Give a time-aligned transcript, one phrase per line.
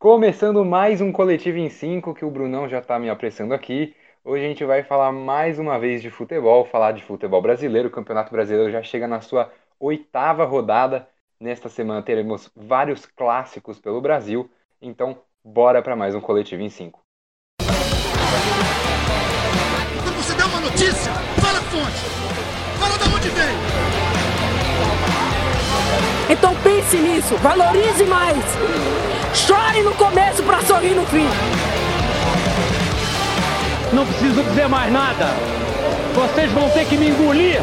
[0.00, 3.94] Começando mais um Coletivo em 5, que o Brunão já está me apressando aqui.
[4.24, 7.88] Hoje a gente vai falar mais uma vez de futebol, falar de futebol brasileiro.
[7.88, 11.06] O Campeonato Brasileiro já chega na sua oitava rodada.
[11.38, 14.50] Nesta semana teremos vários clássicos pelo Brasil.
[14.80, 16.98] Então, bora para mais um Coletivo em 5.
[20.02, 21.12] Quando você der uma notícia,
[21.42, 22.08] fala a fonte.
[22.80, 23.60] Fala de onde veio.
[26.30, 29.09] Então pense nisso, valorize mais.
[29.34, 31.26] Chore no começo para sorrir no fim.
[33.94, 35.26] Não preciso dizer mais nada.
[36.14, 37.60] Vocês vão ter que me engolir.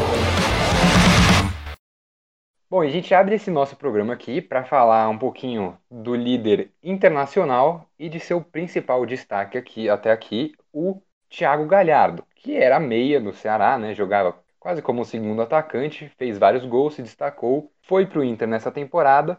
[2.70, 7.86] Bom, a gente abre esse nosso programa aqui para falar um pouquinho do líder internacional
[7.98, 13.32] e de seu principal destaque aqui até aqui, o Thiago Galhardo, que era meia no
[13.32, 13.94] Ceará, né?
[13.94, 18.70] Jogava quase como segundo atacante, fez vários gols, se destacou, foi para o Inter nessa
[18.70, 19.38] temporada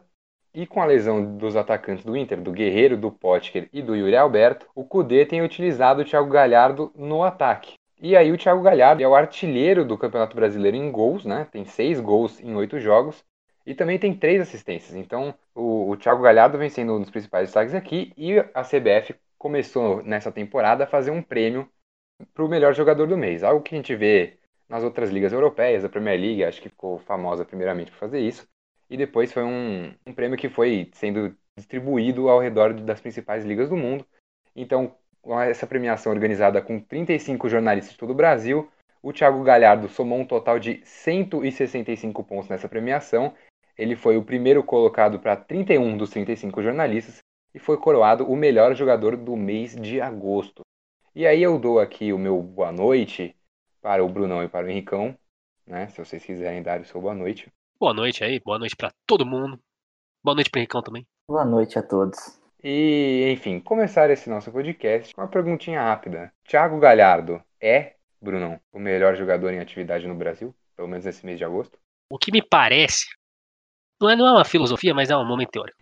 [0.60, 4.18] e com a lesão dos atacantes do Inter, do Guerreiro, do Potker e do Yuri
[4.18, 7.76] Alberto, o Cudê tem utilizado o Thiago Galhardo no ataque.
[8.02, 11.48] E aí o Thiago Galhardo é o artilheiro do Campeonato Brasileiro em gols, né?
[11.50, 13.24] Tem seis gols em oito jogos
[13.66, 14.98] e também tem três assistências.
[14.98, 19.16] Então o, o Thiago Galhardo vem sendo um dos principais destaques aqui e a CBF
[19.38, 21.70] começou nessa temporada a fazer um prêmio
[22.34, 23.46] para o melhor jogador do mês.
[23.46, 24.38] Algo que a gente vê
[24.68, 28.46] nas outras ligas europeias, a Premier League acho que ficou famosa primeiramente por fazer isso.
[28.90, 33.70] E depois foi um, um prêmio que foi sendo distribuído ao redor das principais ligas
[33.70, 34.06] do mundo.
[34.56, 34.96] Então,
[35.48, 38.70] essa premiação organizada com 35 jornalistas de todo o Brasil,
[39.02, 43.34] o Thiago Galhardo somou um total de 165 pontos nessa premiação.
[43.78, 47.20] Ele foi o primeiro colocado para 31 dos 35 jornalistas
[47.54, 50.62] e foi coroado o melhor jogador do mês de agosto.
[51.16, 53.36] E aí eu dou aqui o meu boa noite
[53.82, 55.18] para o Brunão e para o Henricão,
[55.66, 55.88] né?
[55.88, 57.50] Se vocês quiserem dar o seu boa noite.
[57.80, 59.58] Boa noite aí, boa noite para todo mundo.
[60.22, 61.08] Boa noite pro Henricão também.
[61.26, 62.38] Boa noite a todos.
[62.62, 66.30] E, enfim, começar esse nosso podcast com uma perguntinha rápida.
[66.46, 70.54] Thiago Galhardo é, Brunão, o melhor jogador em atividade no Brasil?
[70.76, 71.80] Pelo menos nesse mês de agosto?
[72.12, 73.06] O que me parece,
[74.02, 75.80] não é, não é uma filosofia, mas é um momento teórico.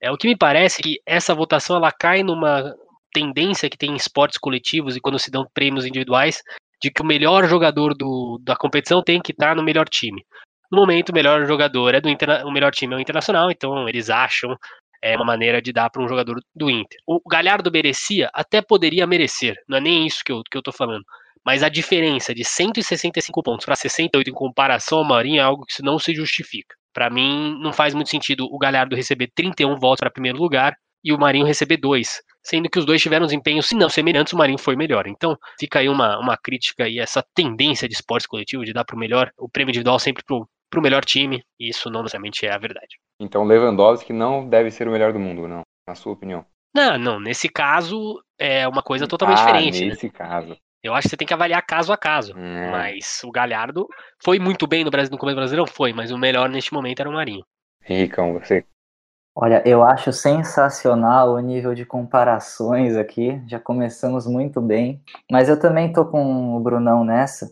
[0.00, 2.74] É o que me parece que essa votação ela cai numa
[3.12, 6.42] tendência que tem em esportes coletivos e quando se dão prêmios individuais,
[6.82, 10.26] de que o melhor jogador do, da competição tem que estar no melhor time.
[10.70, 13.88] No momento, o melhor jogador é do Inter, o melhor time é o Internacional, então
[13.88, 14.56] eles acham
[15.02, 16.98] é uma maneira de dar para um jogador do Inter.
[17.06, 20.72] O Galhardo merecia, até poderia merecer, não é nem isso que eu, que eu tô
[20.72, 21.04] falando.
[21.44, 25.82] Mas a diferença de 165 pontos para 68 em comparação ao Marinho é algo que
[25.82, 26.76] não se justifica.
[26.92, 31.12] Para mim, não faz muito sentido o Galhardo receber 31 votos para primeiro lugar e
[31.12, 34.58] o Marinho receber dois, sendo que os dois tiveram desempenhos, se não semelhantes, o Marinho
[34.58, 35.06] foi melhor.
[35.06, 38.96] Então, fica aí uma, uma crítica e essa tendência de esportes coletivo de dar para
[38.96, 42.52] o melhor, o prêmio individual sempre para o melhor time, e isso não necessariamente é
[42.52, 42.98] a verdade.
[43.20, 46.44] Então Lewandowski não deve ser o melhor do mundo, não, na sua opinião.
[46.74, 49.84] Não, não, nesse caso é uma coisa totalmente ah, diferente.
[49.84, 50.12] Nesse né?
[50.14, 50.56] caso.
[50.82, 52.38] Eu acho que você tem que avaliar caso a caso.
[52.38, 52.70] É.
[52.70, 53.86] Mas o Galhardo
[54.22, 57.00] foi muito bem no Brasil no começo do Brasileirão, foi, mas o melhor neste momento
[57.00, 57.44] era o Marinho.
[57.88, 58.64] Henricão, você.
[59.34, 63.40] Olha, eu acho sensacional o nível de comparações aqui.
[63.46, 65.00] Já começamos muito bem.
[65.30, 67.48] Mas eu também tô com o Brunão nessa.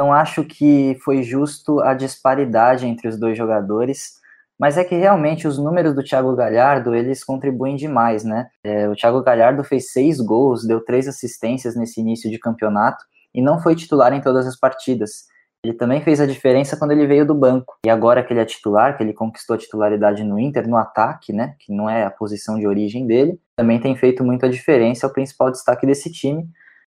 [0.00, 4.18] Não acho que foi justo a disparidade entre os dois jogadores.
[4.58, 8.48] Mas é que realmente os números do Thiago Galhardo, eles contribuem demais, né?
[8.64, 13.42] É, o Thiago Galhardo fez seis gols, deu três assistências nesse início de campeonato e
[13.42, 15.26] não foi titular em todas as partidas.
[15.62, 17.76] Ele também fez a diferença quando ele veio do banco.
[17.84, 21.30] E agora que ele é titular, que ele conquistou a titularidade no Inter, no ataque,
[21.30, 21.56] né?
[21.58, 25.12] Que não é a posição de origem dele, também tem feito muita diferença, é o
[25.12, 26.48] principal destaque desse time.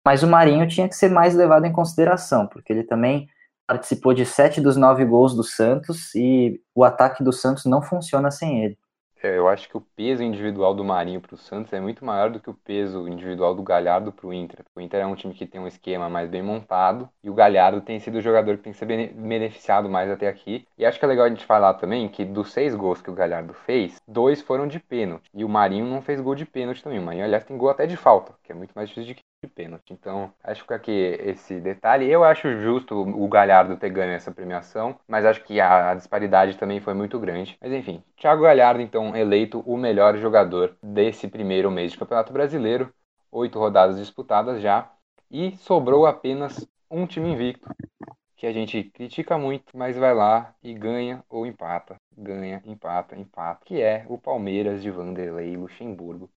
[0.05, 3.27] Mas o Marinho tinha que ser mais levado em consideração, porque ele também
[3.67, 8.31] participou de sete dos nove gols do Santos e o ataque do Santos não funciona
[8.31, 8.77] sem ele.
[9.23, 12.29] É, Eu acho que o peso individual do Marinho para o Santos é muito maior
[12.31, 14.65] do que o peso individual do Galhardo para o Inter.
[14.75, 17.81] O Inter é um time que tem um esquema mais bem montado e o Galhardo
[17.81, 20.67] tem sido o jogador que tem que ser bene- beneficiado mais até aqui.
[20.77, 23.13] E acho que é legal a gente falar também que dos seis gols que o
[23.15, 25.29] Galhardo fez, dois foram de pênalti.
[25.33, 26.99] E o Marinho não fez gol de pênalti também.
[26.99, 29.47] O Marinho, aliás, tem gol até de falta, que é muito mais difícil de de
[29.47, 29.91] pênalti.
[29.91, 32.09] Então, acho que aqui esse detalhe.
[32.09, 36.79] Eu acho justo o Galhardo ter ganho essa premiação, mas acho que a, disparidade também
[36.79, 37.57] foi muito grande.
[37.59, 42.93] Mas enfim, Thiago Galhardo, então, eleito o melhor jogador desse primeiro mês de Campeonato Brasileiro.
[43.31, 44.91] Oito rodadas disputadas já.
[45.31, 47.67] E sobrou apenas um time invicto,
[48.35, 51.95] que a gente critica muito, mas vai lá e ganha ou empata.
[52.15, 53.61] Ganha, empata, empata.
[53.65, 56.29] Que é o Palmeiras de Vanderlei Luxemburgo.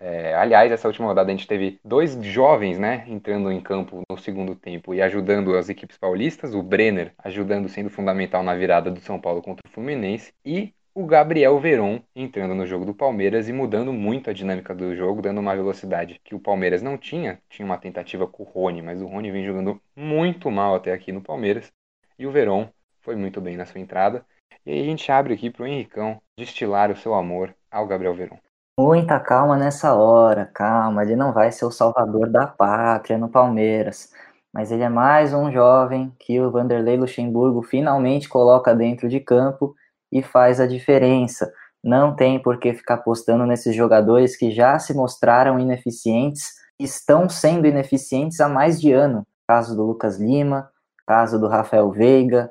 [0.00, 4.16] É, aliás, essa última rodada a gente teve dois jovens, né, entrando em campo no
[4.16, 6.54] segundo tempo e ajudando as equipes paulistas.
[6.54, 10.32] O Brenner ajudando, sendo fundamental na virada do São Paulo contra o Fluminense.
[10.44, 14.94] E o Gabriel Veron entrando no jogo do Palmeiras e mudando muito a dinâmica do
[14.96, 17.40] jogo, dando uma velocidade que o Palmeiras não tinha.
[17.48, 21.12] Tinha uma tentativa com o Rony, mas o Rony vem jogando muito mal até aqui
[21.12, 21.72] no Palmeiras.
[22.18, 22.68] E o Veron
[23.00, 24.24] foi muito bem na sua entrada.
[24.66, 28.14] E aí a gente abre aqui para o Henricão destilar o seu amor ao Gabriel
[28.14, 28.38] Veron.
[28.78, 31.02] Muita calma nessa hora, calma.
[31.02, 34.12] Ele não vai ser o salvador da pátria no Palmeiras,
[34.54, 39.74] mas ele é mais um jovem que o Vanderlei Luxemburgo finalmente coloca dentro de campo
[40.12, 41.52] e faz a diferença.
[41.82, 46.44] Não tem por que ficar apostando nesses jogadores que já se mostraram ineficientes,
[46.78, 49.26] estão sendo ineficientes há mais de ano.
[49.48, 50.70] Caso do Lucas Lima,
[51.04, 52.48] caso do Rafael Veiga,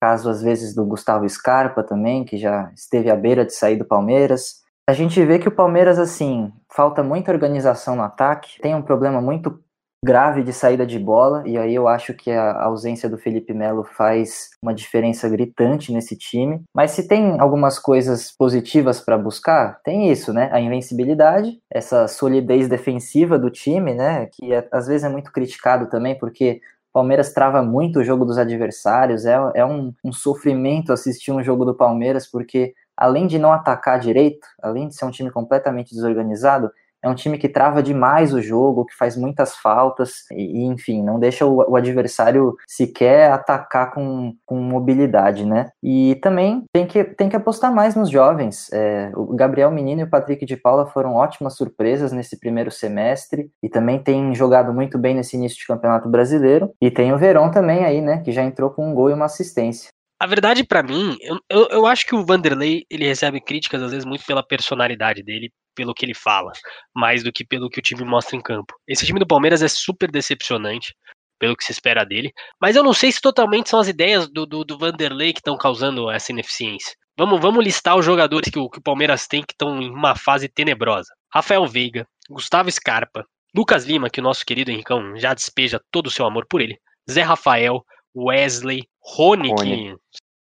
[0.00, 3.84] caso às vezes do Gustavo Scarpa também, que já esteve à beira de sair do
[3.84, 8.82] Palmeiras a gente vê que o Palmeiras, assim, falta muita organização no ataque, tem um
[8.82, 9.58] problema muito
[10.04, 13.82] grave de saída de bola, e aí eu acho que a ausência do Felipe Melo
[13.82, 16.62] faz uma diferença gritante nesse time.
[16.74, 20.50] Mas se tem algumas coisas positivas para buscar, tem isso, né?
[20.52, 24.28] A invencibilidade, essa solidez defensiva do time, né?
[24.32, 26.60] Que é, às vezes é muito criticado também, porque
[26.94, 31.64] Palmeiras trava muito o jogo dos adversários, é, é um, um sofrimento assistir um jogo
[31.64, 36.70] do Palmeiras, porque além de não atacar direito, além de ser um time completamente desorganizado,
[37.04, 41.20] é um time que trava demais o jogo, que faz muitas faltas, e, enfim, não
[41.20, 45.68] deixa o, o, adversário sequer atacar com, com mobilidade, né?
[45.82, 48.72] E também tem que, tem que apostar mais nos jovens.
[48.72, 53.50] É, o Gabriel Menino e o Patrick de Paula foram ótimas surpresas nesse primeiro semestre,
[53.62, 56.70] e também tem jogado muito bem nesse início de campeonato brasileiro.
[56.80, 58.22] E tem o Verón também aí, né?
[58.24, 59.90] Que já entrou com um gol e uma assistência.
[60.20, 63.90] A verdade, para mim, eu, eu, eu, acho que o Vanderlei ele recebe críticas às
[63.90, 66.52] vezes muito pela personalidade dele, pelo que ele fala,
[66.94, 68.74] mais do que pelo que o time mostra em campo.
[68.86, 70.94] Esse time do Palmeiras é super decepcionante,
[71.38, 74.46] pelo que se espera dele, mas eu não sei se totalmente são as ideias do,
[74.46, 76.94] do, do Vanderlei que estão causando essa ineficiência.
[77.18, 80.16] Vamos, vamos listar os jogadores que o, que o Palmeiras tem que estão em uma
[80.16, 83.24] fase tenebrosa: Rafael Veiga, Gustavo Scarpa,
[83.54, 86.78] Lucas Lima, que o nosso querido Henricão já despeja todo o seu amor por ele,
[87.10, 87.84] Zé Rafael,
[88.16, 89.96] Wesley, Rony, Rony.
[89.96, 89.96] que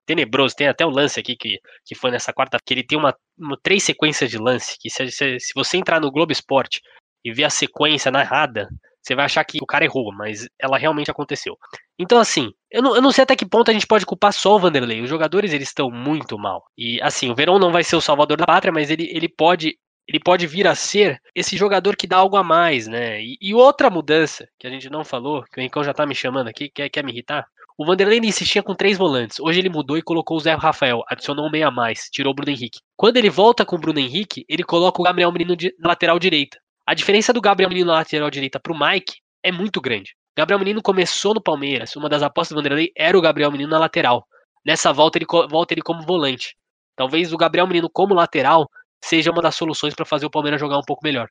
[0.05, 3.15] tenebroso, tem até um lance aqui que, que foi nessa quarta, que ele tem uma,
[3.37, 6.81] uma três sequências de lance, que se, se, se, você entrar no Globo Esporte
[7.23, 8.67] e ver a sequência narrada,
[9.01, 11.57] você vai achar que o cara errou, mas ela realmente aconteceu.
[11.97, 14.55] Então, assim, eu não, eu não sei até que ponto a gente pode culpar só
[14.55, 15.01] o Vanderlei.
[15.01, 16.63] Os jogadores, eles estão muito mal.
[16.77, 19.77] E, assim, o Verão não vai ser o salvador da pátria, mas ele, ele pode
[20.07, 23.21] ele pode vir a ser esse jogador que dá algo a mais, né?
[23.21, 26.15] E, e outra mudança que a gente não falou, que o Rincão já tá me
[26.15, 27.47] chamando aqui, quer, quer me irritar.
[27.81, 29.39] O Vanderlei insistia com três volantes.
[29.39, 32.35] Hoje ele mudou e colocou o Zé Rafael, adicionou um meia a mais, tirou o
[32.35, 32.79] Bruno Henrique.
[32.95, 36.59] Quando ele volta com o Bruno Henrique, ele coloca o Gabriel Menino na lateral direita.
[36.85, 40.13] A diferença do Gabriel Menino na lateral direita pro Mike é muito grande.
[40.37, 43.79] Gabriel Menino começou no Palmeiras, uma das apostas do Vanderlei era o Gabriel Menino na
[43.79, 44.27] lateral.
[44.63, 46.55] Nessa volta ele volta ele como volante.
[46.95, 48.69] Talvez o Gabriel Menino como lateral
[49.03, 51.29] seja uma das soluções para fazer o Palmeiras jogar um pouco melhor.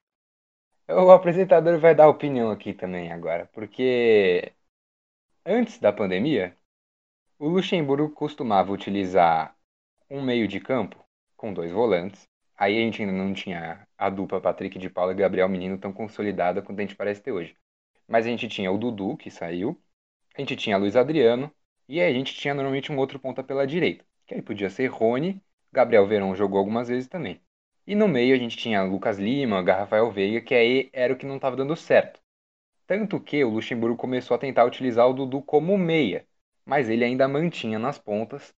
[0.88, 4.52] O apresentador vai dar opinião aqui também agora, porque
[5.44, 6.56] antes da pandemia,
[7.38, 9.56] o Luxemburgo costumava utilizar
[10.10, 11.02] um meio de campo
[11.36, 12.28] com dois volantes.
[12.56, 15.92] Aí a gente ainda não tinha a dupla Patrick de Paula e Gabriel Menino tão
[15.92, 17.56] consolidada quanto a gente parece ter hoje.
[18.06, 19.80] Mas a gente tinha o Dudu, que saiu,
[20.36, 21.50] a gente tinha Luiz Adriano,
[21.88, 24.86] e aí a gente tinha normalmente um outro ponta pela direita, que aí podia ser
[24.88, 25.42] Rony,
[25.72, 27.40] Gabriel Verão jogou algumas vezes também.
[27.86, 31.26] E no meio a gente tinha Lucas Lima, Rafael Veiga, que aí era o que
[31.26, 32.19] não estava dando certo.
[32.90, 36.26] Tanto que o Luxemburgo começou a tentar utilizar o Dudu como meia,
[36.66, 38.52] mas ele ainda mantinha nas pontas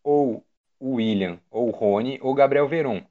[0.00, 0.46] ou
[0.78, 3.04] o William, ou o Rony, ou o Gabriel Veron.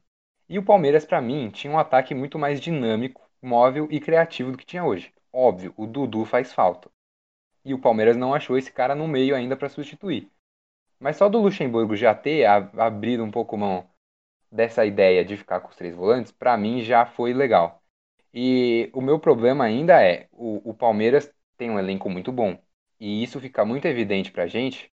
[0.48, 4.58] E o Palmeiras, para mim, tinha um ataque muito mais dinâmico, móvel e criativo do
[4.58, 5.14] que tinha hoje.
[5.34, 6.90] Óbvio, o Dudu faz falta.
[7.66, 10.32] E o Palmeiras não achou esse cara no meio ainda para substituir.
[10.98, 13.86] Mas só do Luxemburgo já ter abrido um pouco mão
[14.50, 17.83] dessa ideia de ficar com os três volantes, para mim já foi legal.
[18.34, 22.58] E o meu problema ainda é, o, o, Palmeiras tem um elenco muito bom.
[23.00, 24.92] E isso fica muito evidente pra gente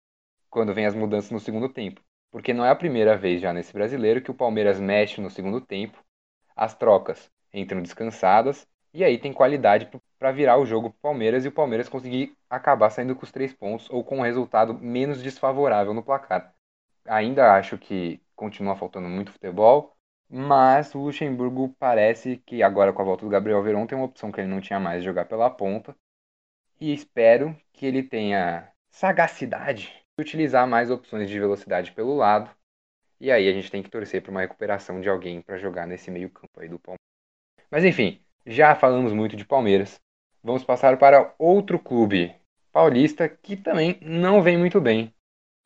[0.51, 2.03] quando vem as mudanças no segundo tempo.
[2.31, 5.61] Porque não é a primeira vez já nesse brasileiro que o Palmeiras mexe no segundo
[5.61, 6.03] tempo,
[6.55, 11.49] as trocas entram descansadas, e aí tem qualidade para virar o jogo pro Palmeiras e
[11.49, 15.95] o Palmeiras conseguir acabar saindo com os três pontos ou com um resultado menos desfavorável
[15.95, 16.53] no placar.
[17.07, 19.97] Ainda acho que continua faltando muito futebol,
[20.33, 24.31] mas o Luxemburgo parece que agora com a volta do Gabriel Veron tem uma opção
[24.31, 25.97] que ele não tinha mais de jogar pela ponta.
[26.81, 32.49] E espero que ele tenha sagacidade de utilizar mais opções de velocidade pelo lado.
[33.21, 36.11] E aí a gente tem que torcer para uma recuperação de alguém para jogar nesse
[36.13, 37.01] meio-campo aí do Palmeiras.
[37.69, 40.01] Mas enfim, já falamos muito de Palmeiras.
[40.45, 42.35] Vamos passar para outro clube
[42.73, 45.13] paulista que também não vem muito bem,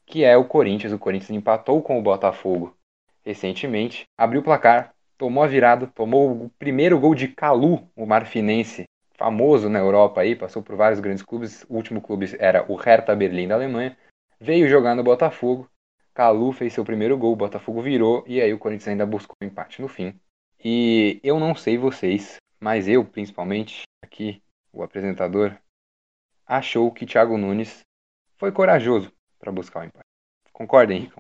[0.06, 0.92] que é o Corinthians.
[0.92, 2.75] O Corinthians empatou com o Botafogo
[3.24, 8.84] recentemente, abriu o placar, tomou a virada, tomou o primeiro gol de Calu, o marfinense,
[9.14, 11.64] famoso na Europa aí, passou por vários grandes clubes.
[11.68, 13.96] O último clube era o Hertha Berlim da Alemanha.
[14.40, 15.68] Veio jogar no Botafogo.
[16.12, 19.46] Calu fez seu primeiro gol, o Botafogo virou e aí o Corinthians ainda buscou um
[19.46, 20.14] empate no fim.
[20.64, 24.40] E eu não sei vocês, mas eu, principalmente, aqui,
[24.72, 25.56] o apresentador,
[26.46, 27.80] achou que Thiago Nunes
[28.36, 30.06] foi corajoso para buscar o empate.
[30.52, 31.18] Concordem, Henrique?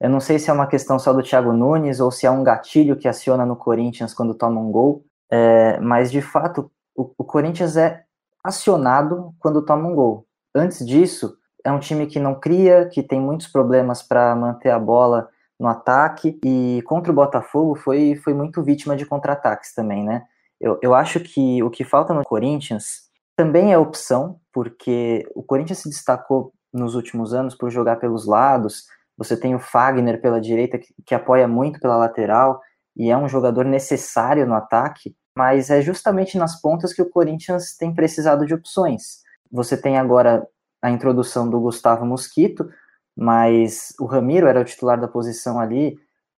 [0.00, 2.44] Eu não sei se é uma questão só do Thiago Nunes ou se é um
[2.44, 7.24] gatilho que aciona no Corinthians quando toma um gol, é, mas de fato o, o
[7.24, 8.04] Corinthians é
[8.42, 10.26] acionado quando toma um gol.
[10.54, 14.78] Antes disso, é um time que não cria, que tem muitos problemas para manter a
[14.78, 15.28] bola
[15.58, 20.22] no ataque e contra o Botafogo foi, foi muito vítima de contra-ataques também, né?
[20.60, 25.78] Eu, eu acho que o que falta no Corinthians também é opção, porque o Corinthians
[25.78, 28.86] se destacou nos últimos anos por jogar pelos lados.
[29.18, 32.60] Você tem o Fagner pela direita, que, que apoia muito pela lateral
[32.96, 37.76] e é um jogador necessário no ataque, mas é justamente nas pontas que o Corinthians
[37.76, 39.22] tem precisado de opções.
[39.50, 40.46] Você tem agora
[40.80, 42.68] a introdução do Gustavo Mosquito,
[43.16, 45.98] mas o Ramiro era o titular da posição ali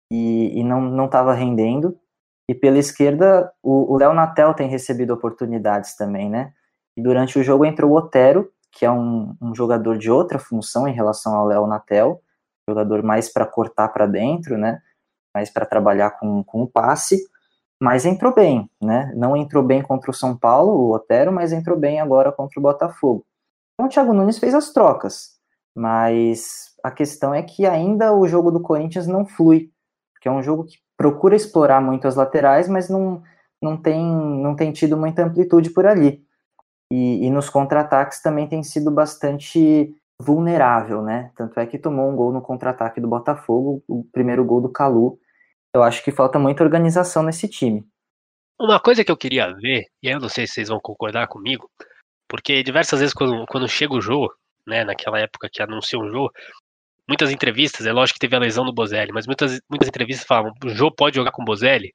[0.10, 1.98] e, e não estava rendendo.
[2.50, 6.52] E pela esquerda, o Léo Natel tem recebido oportunidades também, né?
[6.98, 10.88] E durante o jogo entrou o Otero, que é um, um jogador de outra função
[10.88, 12.22] em relação ao Léo Natel,
[12.70, 14.82] jogador mais para cortar para dentro, né?
[15.34, 17.20] Mais para trabalhar com, com o passe,
[17.82, 19.12] mas entrou bem, né?
[19.16, 22.64] Não entrou bem contra o São Paulo, o Otero, mas entrou bem agora contra o
[22.64, 23.26] Botafogo.
[23.74, 25.38] Então o Thiago Nunes fez as trocas,
[25.76, 29.72] mas a questão é que ainda o jogo do Corinthians não flui,
[30.22, 33.24] que é um jogo que procura explorar muito as laterais, mas não,
[33.62, 36.22] não, tem, não tem tido muita amplitude por ali.
[36.92, 41.32] E, e nos contra-ataques também tem sido bastante vulnerável, né?
[41.36, 45.20] Tanto é que tomou um gol no contra-ataque do Botafogo, o primeiro gol do Calu.
[45.74, 47.86] Eu acho que falta muita organização nesse time.
[48.60, 51.70] Uma coisa que eu queria ver, e eu não sei se vocês vão concordar comigo,
[52.28, 54.34] porque diversas vezes quando, quando chega o jogo,
[54.68, 56.32] né, naquela época que anunciou o jogo,
[57.08, 60.52] muitas entrevistas, é lógico que teve a lesão do Bozelli, mas muitas, muitas entrevistas falavam,
[60.64, 61.94] o Jô pode jogar com o Bozelli?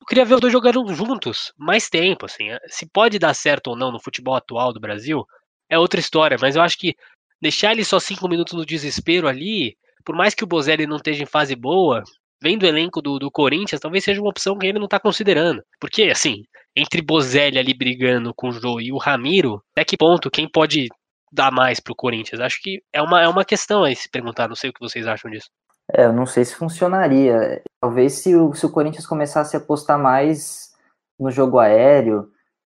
[0.00, 2.50] Eu queria ver os dois jogando juntos mais tempo, assim.
[2.50, 5.26] É, se pode dar certo ou não no futebol atual do Brasil,
[5.68, 6.96] é outra história, mas eu acho que
[7.40, 11.22] deixar ele só cinco minutos no desespero ali, por mais que o Bozelli não esteja
[11.22, 12.02] em fase boa,
[12.42, 15.62] vendo o elenco do, do Corinthians, talvez seja uma opção que ele não está considerando.
[15.80, 16.42] Porque, assim,
[16.74, 20.88] entre Bozelli ali brigando com o Jô e o Ramiro, até que ponto quem pode
[21.32, 22.40] dar mais pro Corinthians?
[22.40, 25.06] Acho que é uma, é uma questão aí se perguntar, não sei o que vocês
[25.06, 25.48] acham disso.
[25.92, 27.62] É, eu não sei se funcionaria.
[27.80, 30.72] Talvez se o, se o Corinthians começasse a apostar mais
[31.18, 32.28] no jogo aéreo,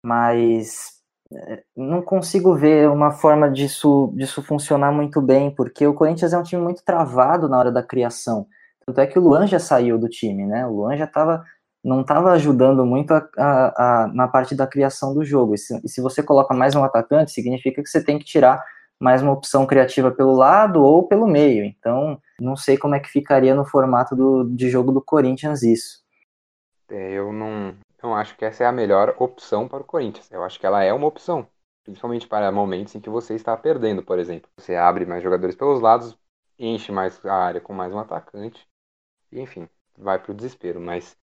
[0.04, 1.01] mas
[1.76, 6.42] não consigo ver uma forma disso, disso funcionar muito bem, porque o Corinthians é um
[6.42, 8.46] time muito travado na hora da criação.
[8.84, 10.66] Tanto é que o Luan já saiu do time, né?
[10.66, 11.44] O Luan já estava
[11.84, 15.54] não estava ajudando muito a, a, a, na parte da criação do jogo.
[15.54, 18.62] E se, e se, você coloca mais um atacante, significa que você tem que tirar
[19.00, 21.64] mais uma opção criativa pelo lado ou pelo meio.
[21.64, 26.02] Então, não sei como é que ficaria no formato do, de jogo do Corinthians isso.
[26.88, 30.30] É, eu não, não acho que essa é a melhor opção para o Corinthians.
[30.30, 31.46] Eu acho que ela é uma opção,
[31.84, 34.50] principalmente para momentos em que você está perdendo, por exemplo.
[34.56, 36.16] Você abre mais jogadores pelos lados,
[36.58, 38.66] enche mais a área com mais um atacante,
[39.30, 40.80] e enfim, vai para o desespero.
[40.80, 41.16] Mas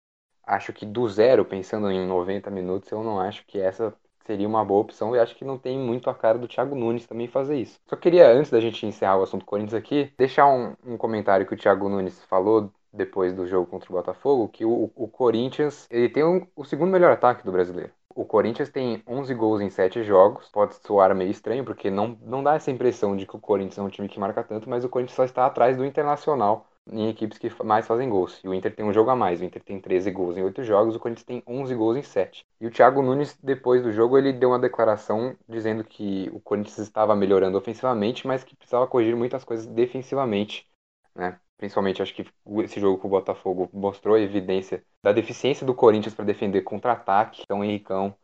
[0.44, 3.94] acho que do zero, pensando em 90 minutos, eu não acho que essa
[4.28, 7.06] seria uma boa opção e acho que não tem muito a cara do Thiago Nunes
[7.06, 7.80] também fazer isso.
[7.86, 11.54] Só queria, antes da gente encerrar o assunto Corinthians aqui, deixar um, um comentário que
[11.54, 16.08] o Thiago Nunes falou depois do jogo contra o Botafogo, que o, o Corinthians ele
[16.08, 17.92] tem um, o segundo melhor ataque do brasileiro.
[18.14, 20.48] O Corinthians tem 11 gols em 7 jogos.
[20.48, 23.82] Pode soar meio estranho, porque não, não dá essa impressão de que o Corinthians é
[23.82, 27.38] um time que marca tanto, mas o Corinthians só está atrás do Internacional em equipes
[27.38, 28.40] que mais fazem gols.
[28.42, 29.40] E o Inter tem um jogo a mais.
[29.40, 32.46] O Inter tem 13 gols em 8 jogos, o Corinthians tem 11 gols em 7.
[32.60, 36.78] E o Thiago Nunes, depois do jogo, ele deu uma declaração dizendo que o Corinthians
[36.78, 40.66] estava melhorando ofensivamente, mas que precisava corrigir muitas coisas defensivamente.
[41.14, 41.38] Né?
[41.58, 42.24] Principalmente, acho que
[42.62, 47.42] esse jogo com o Botafogo mostrou a evidência da deficiência do Corinthians para defender contra-ataque.
[47.42, 48.14] Então, Henricão,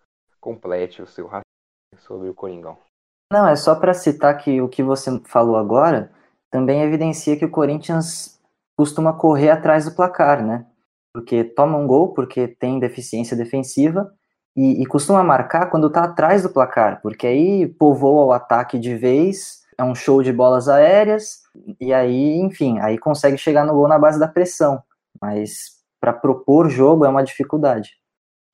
[0.40, 2.78] complete o seu raciocínio sobre o Coringão.
[3.32, 6.12] Não, é só para citar que o que você falou agora
[6.50, 8.40] também evidencia que o Corinthians
[8.76, 10.66] costuma correr atrás do placar, né?
[11.12, 14.12] Porque toma um gol, porque tem deficiência defensiva,
[14.56, 18.94] e, e costuma marcar quando tá atrás do placar, porque aí povoa o ataque de
[18.94, 21.42] vez, é um show de bolas aéreas,
[21.80, 24.82] e aí, enfim, aí consegue chegar no gol na base da pressão.
[25.20, 27.98] Mas para propor jogo é uma dificuldade.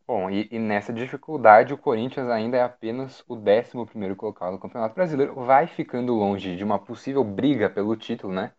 [0.06, 4.94] Bom, e, e, nessa dificuldade o Corinthians ainda é apenas o 11 colocado no Campeonato
[4.94, 8.52] Brasileiro, vai ficando longe de uma possível briga pelo título, né?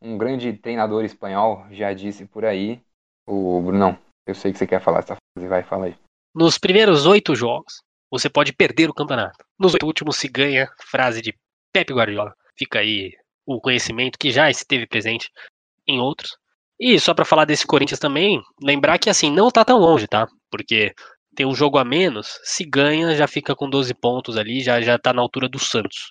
[0.00, 2.80] um grande treinador espanhol já disse por aí.
[3.26, 5.96] O Brunão, eu sei que você quer falar essa frase, vai, fala aí.
[6.34, 9.44] Nos primeiros oito jogos, você pode perder o campeonato.
[9.58, 11.34] Nos oito últimos se ganha, frase de
[11.72, 12.34] Pepe Guardiola.
[12.56, 13.12] Fica aí
[13.46, 15.30] o conhecimento que já esteve presente
[15.86, 16.36] em outros.
[16.78, 20.26] E só para falar desse Corinthians também, lembrar que assim, não tá tão longe, tá?
[20.50, 20.92] Porque
[21.34, 24.98] tem um jogo a menos, se ganha, já fica com 12 pontos ali, já, já
[24.98, 26.10] tá na altura do Santos.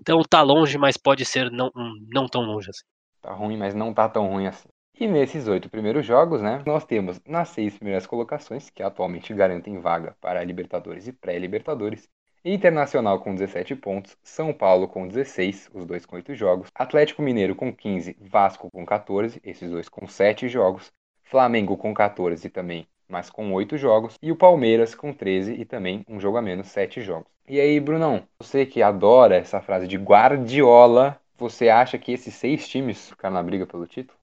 [0.00, 1.70] Então tá longe, mas pode ser não,
[2.08, 2.84] não tão longe assim.
[3.20, 4.68] Tá ruim, mas não tá tão ruim assim.
[5.00, 9.78] E nesses oito primeiros jogos, né, nós temos nas seis primeiras colocações, que atualmente garantem
[9.78, 12.08] vaga para Libertadores e pré-Libertadores,
[12.44, 17.54] Internacional com 17 pontos, São Paulo com 16, os dois com 8 jogos, Atlético Mineiro
[17.54, 20.92] com 15, Vasco com 14, esses dois com 7 jogos,
[21.24, 26.04] Flamengo com 14 também, mas com 8 jogos, e o Palmeiras com 13 e também
[26.08, 27.26] um jogo a menos, 7 jogos.
[27.48, 32.68] E aí, Brunão, você que adora essa frase de Guardiola, você acha que esses seis
[32.68, 34.18] times ficaram na briga pelo título?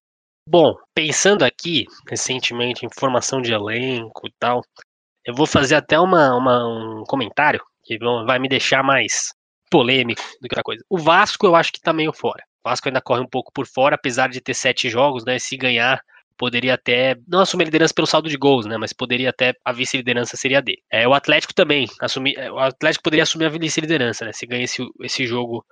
[0.47, 4.61] Bom, pensando aqui, recentemente, em formação de elenco e tal,
[5.25, 9.33] eu vou fazer até uma, uma um comentário que vai me deixar mais
[9.69, 10.83] polêmico do que outra coisa.
[10.89, 12.43] O Vasco eu acho que tá meio fora.
[12.63, 15.37] O Vasco ainda corre um pouco por fora, apesar de ter sete jogos, né?
[15.37, 16.01] Se ganhar,
[16.37, 18.77] poderia até não assumir a liderança pelo saldo de gols, né?
[18.77, 20.81] Mas poderia até a vice-liderança seria dele.
[20.91, 24.33] É, o Atlético também assumir, é, o Atlético poderia assumir a vice-liderança, né?
[24.33, 25.63] Se ganha esse, esse jogo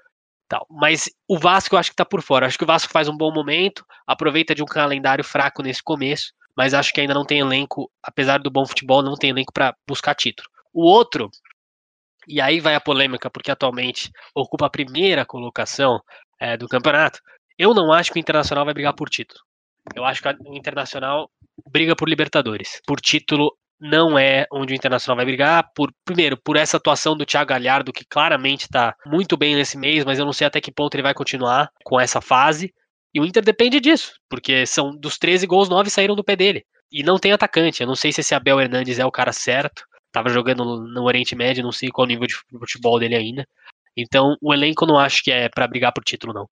[0.47, 0.65] tal.
[0.69, 2.45] Mas o Vasco eu acho que tá por fora.
[2.45, 6.31] Acho que o Vasco faz um bom momento, aproveita de um calendário fraco nesse começo,
[6.55, 9.75] mas acho que ainda não tem elenco, apesar do bom futebol, não tem elenco para
[9.87, 10.47] buscar título.
[10.71, 11.29] O outro
[12.27, 15.99] e aí vai a polêmica, porque atualmente ocupa a primeira colocação
[16.39, 17.19] é, do campeonato.
[17.57, 19.39] Eu não acho que o Internacional vai brigar por título.
[19.95, 21.29] Eu acho que o Internacional
[21.69, 22.79] briga por Libertadores.
[22.85, 25.69] Por título, não é onde o Internacional vai brigar.
[25.75, 30.05] Por primeiro, por essa atuação do Thiago Galhardo, que claramente está muito bem nesse mês,
[30.05, 32.73] mas eu não sei até que ponto ele vai continuar com essa fase.
[33.13, 36.65] E o Inter depende disso, porque são dos 13 gols, 9 saíram do pé dele.
[36.91, 37.81] E não tem atacante.
[37.81, 39.83] Eu não sei se esse Abel Hernandes é o cara certo
[40.13, 43.45] tava jogando no Oriente Médio, não sei qual o nível de futebol dele ainda.
[43.97, 46.47] Então, o elenco não acho que é para brigar por título, não.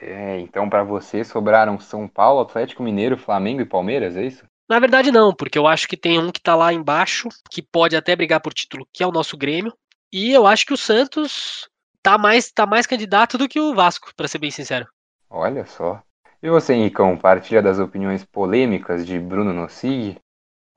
[0.00, 4.44] É, então para você sobraram São Paulo, Atlético Mineiro, Flamengo e Palmeiras, é isso?
[4.68, 7.96] Na verdade não, porque eu acho que tem um que tá lá embaixo, que pode
[7.96, 9.72] até brigar por título, que é o nosso Grêmio,
[10.12, 11.68] e eu acho que o Santos
[12.02, 14.86] tá mais tá mais candidato do que o Vasco, para ser bem sincero.
[15.28, 16.00] Olha só.
[16.40, 20.16] E você, Henricão, partilha das opiniões polêmicas de Bruno Nossig?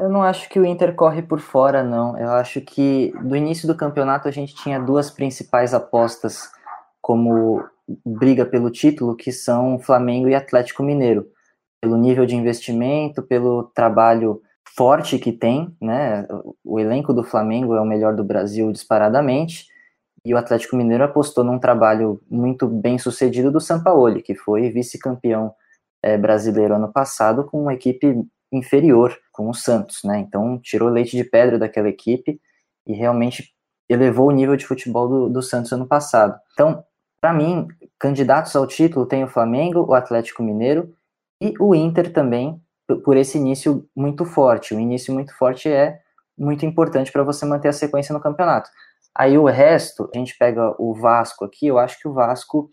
[0.01, 2.17] Eu não acho que o Inter corre por fora, não.
[2.17, 6.49] Eu acho que no início do campeonato a gente tinha duas principais apostas
[6.99, 7.63] como
[8.03, 11.27] briga pelo título, que são Flamengo e Atlético Mineiro.
[11.79, 14.41] Pelo nível de investimento, pelo trabalho
[14.75, 16.27] forte que tem, né?
[16.65, 19.67] O elenco do Flamengo é o melhor do Brasil disparadamente,
[20.25, 25.53] e o Atlético Mineiro apostou num trabalho muito bem sucedido do Sampaoli, que foi vice-campeão
[26.03, 30.19] é, brasileiro ano passado com uma equipe inferior com o Santos, né?
[30.19, 32.39] Então tirou leite de pedra daquela equipe
[32.85, 33.53] e realmente
[33.89, 36.39] elevou o nível de futebol do, do Santos ano passado.
[36.53, 36.83] Então,
[37.19, 37.67] para mim,
[37.99, 40.93] candidatos ao título tem o Flamengo, o Atlético Mineiro
[41.41, 42.61] e o Inter também,
[43.03, 44.73] por esse início muito forte.
[44.73, 45.99] O início muito forte é
[46.37, 48.69] muito importante para você manter a sequência no campeonato.
[49.15, 52.69] Aí o resto, a gente pega o Vasco aqui, eu acho que o Vasco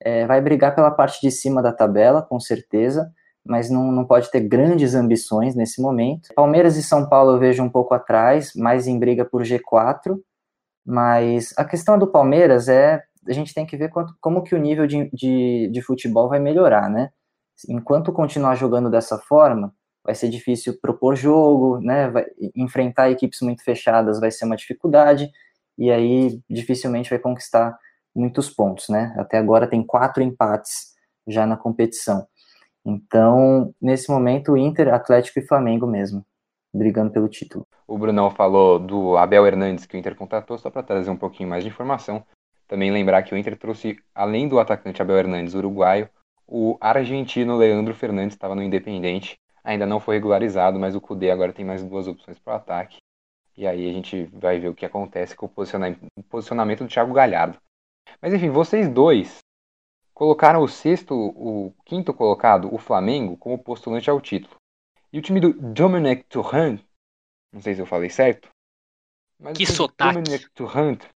[0.00, 3.12] é, vai brigar pela parte de cima da tabela, com certeza
[3.44, 6.28] mas não, não pode ter grandes ambições nesse momento.
[6.34, 10.18] Palmeiras e São Paulo eu vejo um pouco atrás, mais em briga por G4,
[10.84, 14.58] mas a questão do Palmeiras é a gente tem que ver quanto, como que o
[14.58, 17.10] nível de, de, de futebol vai melhorar, né?
[17.68, 22.08] Enquanto continuar jogando dessa forma, vai ser difícil propor jogo, né?
[22.08, 22.24] Vai,
[22.56, 25.30] enfrentar equipes muito fechadas vai ser uma dificuldade,
[25.78, 27.78] e aí dificilmente vai conquistar
[28.14, 29.14] muitos pontos, né?
[29.18, 30.94] Até agora tem quatro empates
[31.26, 32.26] já na competição.
[32.84, 36.24] Então, nesse momento, Inter, Atlético e Flamengo mesmo,
[36.72, 37.66] brigando pelo título.
[37.86, 41.48] O Brunão falou do Abel Hernandes que o Inter contratou, só para trazer um pouquinho
[41.48, 42.24] mais de informação.
[42.66, 46.08] Também lembrar que o Inter trouxe, além do atacante Abel Hernandes uruguaio,
[46.46, 49.38] o argentino Leandro Fernandes estava no Independente.
[49.62, 52.98] Ainda não foi regularizado, mas o Cudê agora tem mais duas opções para o ataque.
[53.56, 57.58] E aí a gente vai ver o que acontece com o posicionamento do Thiago Galhardo.
[58.22, 59.38] Mas enfim, vocês dois
[60.20, 64.54] colocaram o sexto, o quinto colocado, o Flamengo, como postulante ao título.
[65.10, 66.78] E o time do Dominic Turan,
[67.50, 68.50] não sei se eu falei certo,
[69.54, 70.20] que sotaque.
[70.20, 70.96] Dominic Turan.
[70.96, 71.08] Que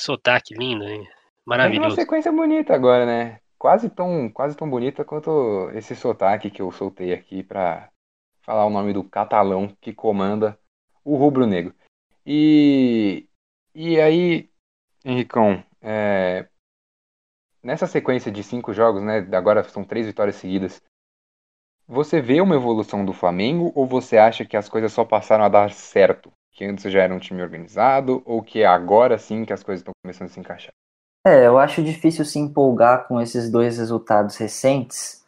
[0.00, 1.04] sotaque lindo, hein?
[1.44, 1.86] Maravilhoso.
[1.86, 3.40] É uma sequência bonita agora, né?
[3.58, 7.90] Quase tão, quase tão bonita quanto esse sotaque que eu soltei aqui para
[8.42, 10.56] falar o nome do catalão que comanda
[11.04, 11.74] o rubro-negro.
[12.24, 13.26] E,
[13.74, 14.48] e aí,
[15.04, 16.46] Henricão, é,
[17.62, 19.26] nessa sequência de cinco jogos, né?
[19.32, 20.82] Agora são três vitórias seguidas.
[21.86, 25.48] Você vê uma evolução do Flamengo ou você acha que as coisas só passaram a
[25.48, 26.32] dar certo?
[26.52, 29.80] Que antes já era um time organizado ou que é agora sim que as coisas
[29.80, 30.72] estão começando a se encaixar?
[31.26, 35.24] É, eu acho difícil se empolgar com esses dois resultados recentes,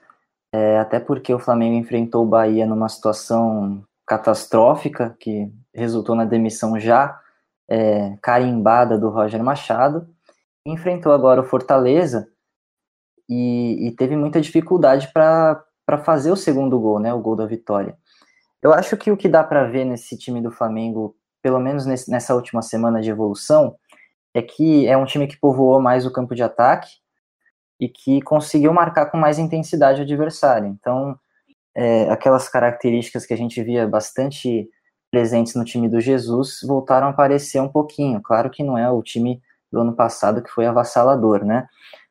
[0.53, 6.79] é, até porque o Flamengo enfrentou o Bahia numa situação catastrófica, que resultou na demissão
[6.79, 7.21] já
[7.69, 10.09] é, carimbada do Roger Machado,
[10.67, 12.27] enfrentou agora o Fortaleza
[13.29, 15.65] e, e teve muita dificuldade para
[16.05, 17.97] fazer o segundo gol, né, o gol da vitória.
[18.63, 22.11] Eu acho que o que dá para ver nesse time do Flamengo, pelo menos nesse,
[22.11, 23.77] nessa última semana de evolução,
[24.33, 26.89] é que é um time que povoou mais o campo de ataque
[27.79, 30.67] e que conseguiu marcar com mais intensidade o adversário.
[30.69, 31.19] Então,
[31.75, 34.69] é, aquelas características que a gente via bastante
[35.11, 38.21] presentes no time do Jesus voltaram a aparecer um pouquinho.
[38.23, 39.43] Claro que não é o time
[39.75, 41.67] do ano passado que foi avassalador, né?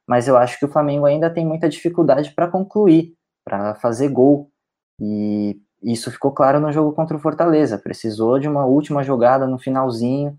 [0.07, 4.51] Mas eu acho que o Flamengo ainda tem muita dificuldade para concluir, para fazer gol.
[4.99, 7.77] E isso ficou claro no jogo contra o Fortaleza.
[7.77, 10.37] Precisou de uma última jogada no finalzinho,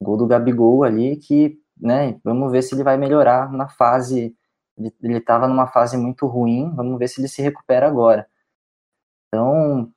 [0.00, 4.34] gol do Gabigol ali, que, né, vamos ver se ele vai melhorar na fase.
[4.78, 8.26] Ele estava numa fase muito ruim, vamos ver se ele se recupera agora.
[9.28, 9.90] Então,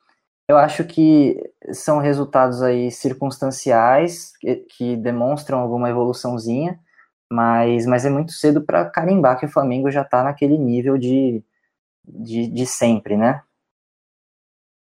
[0.53, 1.37] eu acho que
[1.73, 6.79] são resultados aí circunstanciais que, que demonstram alguma evoluçãozinha,
[7.31, 11.43] mas, mas é muito cedo para carimbar que o Flamengo já está naquele nível de,
[12.05, 13.41] de, de sempre, né?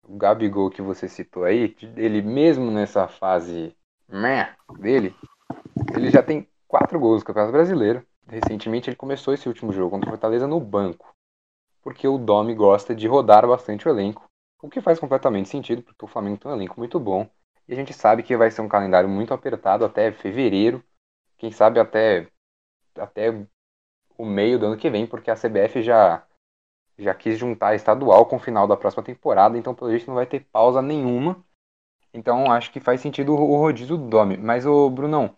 [0.03, 3.75] O Gabigol que você citou aí, ele mesmo nessa fase
[4.08, 5.15] meh, dele,
[5.95, 8.03] ele já tem quatro gols no Campeonato Brasileiro.
[8.27, 11.13] Recentemente ele começou esse último jogo contra o Fortaleza no banco,
[11.82, 14.28] porque o Domi gosta de rodar bastante o elenco
[14.62, 17.30] o que faz completamente sentido, porque o Flamengo tem um elenco muito bom.
[17.67, 20.84] E a gente sabe que vai ser um calendário muito apertado até fevereiro.
[21.38, 22.28] Quem sabe até,
[22.98, 23.30] até
[24.17, 26.26] o meio do ano que vem, porque a CBF já,
[26.98, 29.58] já quis juntar estadual com o final da próxima temporada.
[29.58, 31.43] Então, pelo jeito, não vai ter pausa nenhuma.
[32.13, 34.36] Então, acho que faz sentido o rodízio do Domi.
[34.36, 35.36] Mas, o Brunão,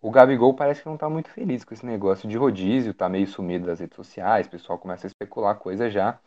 [0.00, 3.26] o Gabigol parece que não tá muito feliz com esse negócio de rodízio, tá meio
[3.26, 6.18] sumido das redes sociais, o pessoal começa a especular coisa já.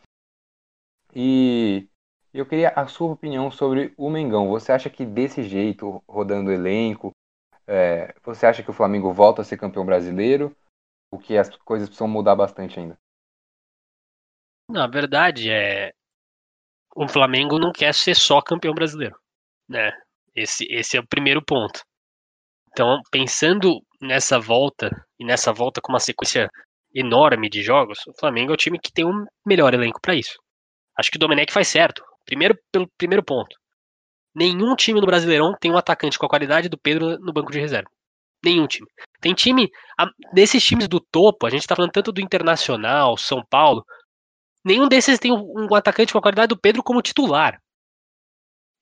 [1.12, 1.88] E
[2.38, 4.48] eu queria a sua opinião sobre o Mengão.
[4.48, 7.12] Você acha que desse jeito, rodando elenco,
[7.66, 10.54] é, você acha que o Flamengo volta a ser campeão brasileiro?
[11.12, 12.98] O que as coisas precisam mudar bastante ainda?
[14.68, 15.92] Na verdade, é
[16.96, 19.18] o Flamengo não quer ser só campeão brasileiro,
[19.68, 19.92] né?
[20.34, 21.82] Esse, esse é o primeiro ponto.
[22.70, 26.50] Então, pensando nessa volta e nessa volta com uma sequência
[26.92, 30.36] enorme de jogos, o Flamengo é o time que tem um melhor elenco para isso.
[30.96, 32.04] Acho que o Domenech faz certo.
[32.24, 33.56] Primeiro, pelo primeiro ponto.
[34.34, 37.60] Nenhum time no Brasileirão tem um atacante com a qualidade do Pedro no banco de
[37.60, 37.88] reserva.
[38.44, 38.86] Nenhum time.
[39.20, 39.70] Tem time.
[40.32, 43.84] desses times do topo, a gente tá falando tanto do Internacional, São Paulo.
[44.64, 47.60] Nenhum desses tem um, um atacante com a qualidade do Pedro como titular.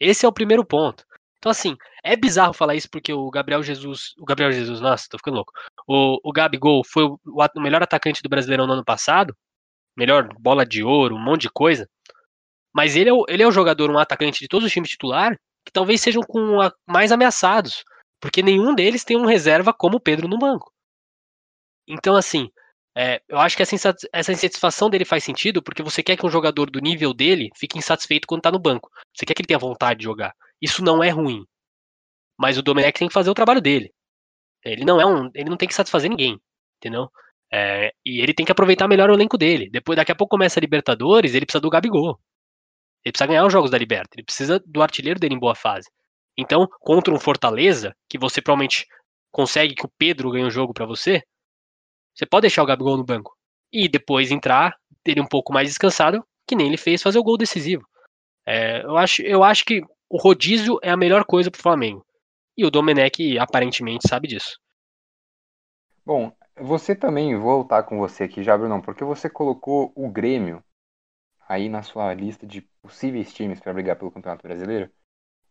[0.00, 1.04] Esse é o primeiro ponto.
[1.38, 4.14] Então, assim, é bizarro falar isso porque o Gabriel Jesus.
[4.18, 5.52] O Gabriel Jesus, nossa, tô ficando louco.
[5.86, 9.36] O, o Gabigol foi o, o melhor atacante do Brasileirão no ano passado.
[9.96, 11.88] Melhor bola de ouro, um monte de coisa.
[12.74, 15.36] Mas ele é, o, ele é o jogador, um atacante de todos os times titular,
[15.64, 17.84] que talvez sejam com a, mais ameaçados.
[18.20, 20.72] Porque nenhum deles tem um reserva como o Pedro no banco.
[21.86, 22.48] Então, assim,
[22.96, 26.30] é, eu acho que essa, essa insatisfação dele faz sentido porque você quer que um
[26.30, 28.90] jogador do nível dele fique insatisfeito quando tá no banco.
[29.14, 30.34] Você quer que ele tenha vontade de jogar.
[30.60, 31.44] Isso não é ruim.
[32.38, 33.92] Mas o Domenech tem que fazer o trabalho dele.
[34.64, 35.30] Ele não é um.
[35.34, 36.38] Ele não tem que satisfazer ninguém.
[36.78, 37.10] Entendeu?
[37.52, 39.68] É, e ele tem que aproveitar melhor o elenco dele.
[39.70, 42.18] Depois, daqui a pouco começa a Libertadores, ele precisa do Gabigol.
[43.04, 44.10] Ele precisa ganhar os jogos da Liberta.
[44.14, 45.88] Ele precisa do artilheiro dele em boa fase.
[46.36, 48.86] Então, contra um Fortaleza, que você provavelmente
[49.30, 51.22] consegue que o Pedro ganhe o jogo para você,
[52.14, 53.36] você pode deixar o Gabigol no banco.
[53.72, 57.36] E depois entrar, ele um pouco mais descansado, que nem ele fez fazer o gol
[57.36, 57.82] decisivo.
[58.46, 62.04] É, eu, acho, eu acho que o rodízio é a melhor coisa pro Flamengo.
[62.56, 64.58] E o Domenech aparentemente sabe disso.
[66.04, 70.62] Bom, você também, vou voltar com você aqui já, Bruno, porque você colocou o Grêmio
[71.48, 74.90] aí na sua lista de possíveis times para brigar pelo Campeonato Brasileiro.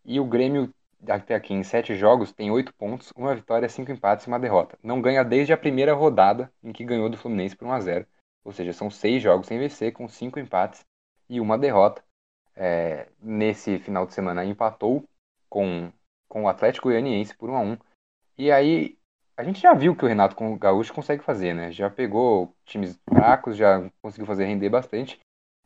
[0.04, 0.74] E o Grêmio,
[1.08, 4.78] até aqui em sete jogos, tem oito pontos, uma vitória, cinco empates e uma derrota.
[4.84, 8.08] Não ganha desde a primeira rodada em que ganhou do Fluminense por 1 a 0
[8.44, 10.84] Ou seja, são seis jogos sem vencer, com cinco empates
[11.30, 12.04] e uma derrota.
[12.56, 15.06] É, nesse final de semana empatou
[15.50, 15.92] com,
[16.28, 17.78] com o Atlético Goianiense por 1 a 1
[18.38, 18.98] E aí
[19.38, 21.72] a gente já viu que o Renato Gaúcho consegue fazer, né?
[21.72, 25.20] Já pegou times fracos, já conseguiu fazer render bastante.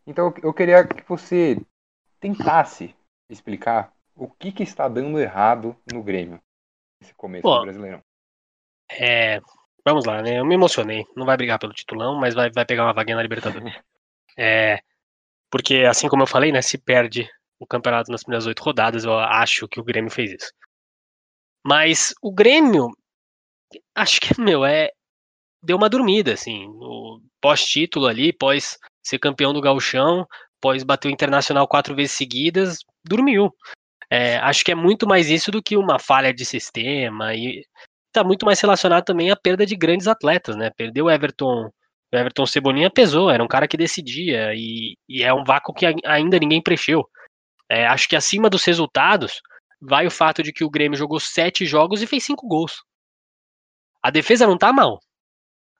[0.08, 1.58] Então eu queria que você
[2.20, 2.96] tentasse
[3.30, 6.42] explicar o que, que está dando errado no Grêmio
[7.02, 8.02] nesse começo Pô, do Brasileirão.
[8.90, 9.40] É,
[9.84, 10.40] vamos lá, né?
[10.40, 11.06] Eu me emocionei.
[11.16, 13.74] Não vai brigar pelo titulão, mas vai, vai pegar uma vaguinha na Libertadores.
[14.38, 14.80] é,
[15.50, 16.62] porque, assim como eu falei, né?
[16.62, 20.52] Se perde o campeonato nas primeiras oito rodadas, eu acho que o Grêmio fez isso.
[21.66, 22.90] Mas o Grêmio,
[23.96, 24.90] acho que, meu, é.
[25.64, 26.68] Deu uma dormida, assim.
[27.42, 30.28] Pós-título ali, pós ser campeão do Gauchão,
[30.62, 33.54] pós bater o Internacional quatro vezes seguidas, dormiu.
[34.10, 37.64] É, acho que é muito mais isso do que uma falha de sistema e
[38.08, 40.72] está muito mais relacionado também à perda de grandes atletas, né?
[40.76, 41.70] Perdeu o Everton,
[42.14, 45.86] o Everton Cebolinha pesou, era um cara que decidia e, e é um vácuo que
[46.06, 47.04] ainda ninguém preencheu.
[47.70, 49.42] É, acho que acima dos resultados
[49.82, 52.84] vai o fato de que o Grêmio jogou sete jogos e fez cinco gols.
[54.02, 55.00] A defesa não tá mal.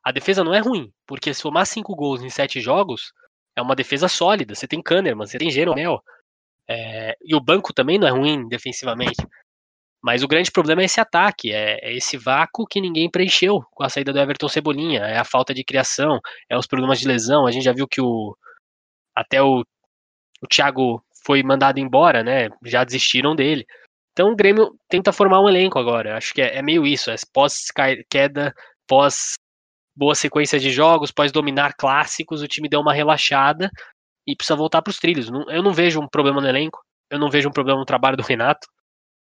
[0.06, 3.12] A defesa não é ruim, porque se somar cinco gols em sete jogos,
[3.56, 4.54] é uma defesa sólida.
[4.54, 6.00] Você tem Kahneman, você tem Jeromel.
[6.68, 9.26] É, e o banco também não é ruim defensivamente.
[10.04, 13.84] Mas o grande problema é esse ataque, é, é, esse vácuo que ninguém preencheu com
[13.84, 17.48] a saída do Everton Cebolinha, é a falta de criação, é os problemas de lesão.
[17.48, 18.38] A gente já viu que o
[19.16, 19.62] até o,
[20.42, 22.50] o Thiago foi mandado embora, né?
[22.64, 23.66] Já desistiram dele.
[24.12, 26.18] Então o Grêmio tenta formar um elenco agora.
[26.18, 27.66] Acho que é, é meio isso, é pós
[28.10, 28.54] queda,
[28.88, 29.34] pós
[29.96, 33.72] boa sequência de jogos, pós dominar clássicos, o time deu uma relaxada
[34.28, 35.30] e precisa voltar para os trilhos.
[35.48, 38.24] Eu não vejo um problema no elenco, eu não vejo um problema no trabalho do
[38.28, 38.68] Renato.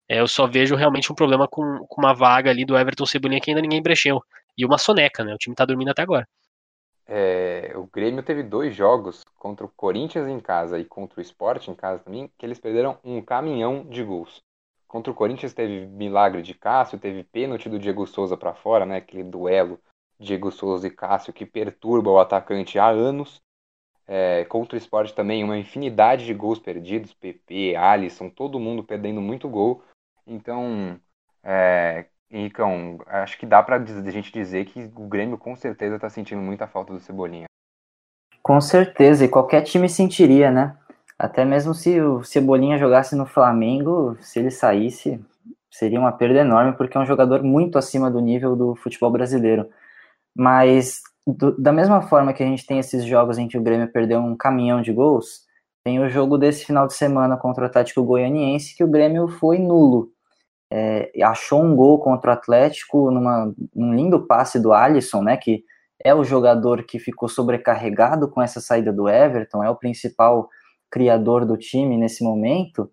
[0.07, 3.41] É, eu só vejo realmente um problema com, com uma vaga ali do Everton Cebolinha
[3.41, 4.21] que ainda ninguém brecheu.
[4.57, 5.33] E uma soneca, né?
[5.33, 6.27] O time tá dormindo até agora.
[7.07, 11.67] É, o Grêmio teve dois jogos contra o Corinthians em casa e contra o Sport
[11.67, 14.41] em casa também, que eles perderam um caminhão de gols.
[14.87, 18.97] Contra o Corinthians teve milagre de Cássio, teve pênalti do Diego Souza para fora, né?
[18.97, 19.79] Aquele duelo
[20.19, 23.41] Diego Souza e Cássio que perturba o atacante há anos.
[24.07, 29.19] É, contra o esporte também, uma infinidade de gols perdidos, PP, Alisson, todo mundo perdendo
[29.19, 29.83] muito gol.
[30.27, 30.99] Então,
[31.43, 36.09] é, Henricão, acho que dá para a gente dizer que o Grêmio com certeza está
[36.09, 37.45] sentindo muita falta do Cebolinha.
[38.43, 40.77] Com certeza, e qualquer time sentiria, né?
[41.17, 45.19] Até mesmo se o Cebolinha jogasse no Flamengo, se ele saísse,
[45.71, 49.69] seria uma perda enorme, porque é um jogador muito acima do nível do futebol brasileiro.
[50.35, 53.91] Mas, do, da mesma forma que a gente tem esses jogos em que o Grêmio
[53.91, 55.45] perdeu um caminhão de gols,
[55.83, 59.59] tem o jogo desse final de semana contra o Atlético Goianiense, que o Grêmio foi
[59.59, 60.15] nulo
[60.71, 65.63] é, achou um gol contra o Atlético numa, num lindo passe do Alisson, né, que
[66.03, 70.49] é o jogador que ficou sobrecarregado com essa saída do Everton, é o principal
[70.91, 72.91] criador do time nesse momento.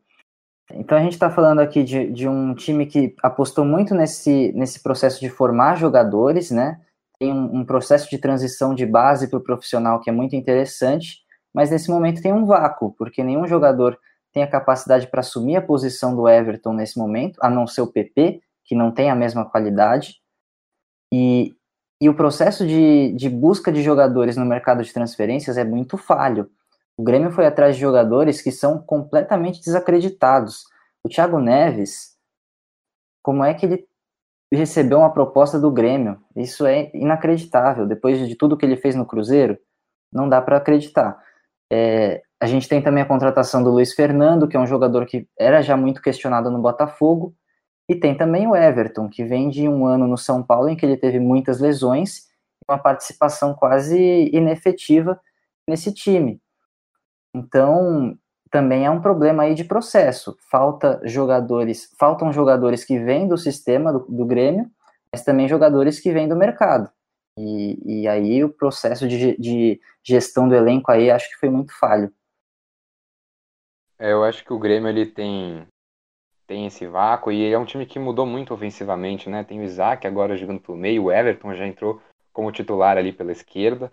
[0.72, 4.82] Então a gente está falando aqui de, de, um time que apostou muito nesse, nesse
[4.82, 6.80] processo de formar jogadores, né?
[7.22, 11.18] Tem um, um processo de transição de base para o profissional que é muito interessante,
[11.54, 13.96] mas nesse momento tem um vácuo, porque nenhum jogador
[14.32, 17.86] tem a capacidade para assumir a posição do Everton nesse momento, a não ser o
[17.86, 20.16] PP, que não tem a mesma qualidade.
[21.14, 21.54] E,
[22.00, 26.50] e o processo de, de busca de jogadores no mercado de transferências é muito falho.
[26.96, 30.64] O Grêmio foi atrás de jogadores que são completamente desacreditados.
[31.04, 32.16] O Thiago Neves,
[33.22, 33.86] como é que ele
[34.56, 36.18] recebeu uma proposta do Grêmio?
[36.36, 37.86] Isso é inacreditável.
[37.86, 39.58] Depois de tudo que ele fez no Cruzeiro,
[40.12, 41.18] não dá para acreditar.
[41.72, 45.26] É, a gente tem também a contratação do Luiz Fernando, que é um jogador que
[45.38, 47.34] era já muito questionado no Botafogo,
[47.88, 50.84] e tem também o Everton, que vem de um ano no São Paulo em que
[50.84, 52.28] ele teve muitas lesões,
[52.68, 55.20] uma participação quase inefetiva
[55.68, 56.40] nesse time.
[57.34, 58.16] Então,
[58.52, 60.36] também é um problema aí de processo.
[60.50, 64.70] Falta jogadores, faltam jogadores que vêm do sistema do, do Grêmio,
[65.10, 66.90] mas também jogadores que vêm do mercado.
[67.38, 71.72] E, e aí o processo de, de gestão do elenco aí acho que foi muito
[71.78, 72.12] falho.
[73.98, 75.66] É, eu acho que o Grêmio ele tem
[76.46, 79.42] tem esse vácuo e é um time que mudou muito ofensivamente, né?
[79.42, 83.32] Tem o Isaac agora jogando pelo meio, o Everton já entrou como titular ali pela
[83.32, 83.90] esquerda.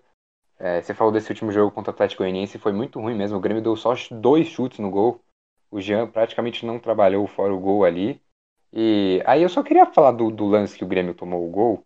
[0.62, 3.38] É, você falou desse último jogo contra o Atlético Goianiense, foi muito ruim mesmo.
[3.38, 5.18] O Grêmio deu só dois chutes no gol.
[5.70, 8.20] O Jean praticamente não trabalhou fora o gol ali.
[8.70, 11.82] E aí eu só queria falar do, do lance que o Grêmio tomou o gol,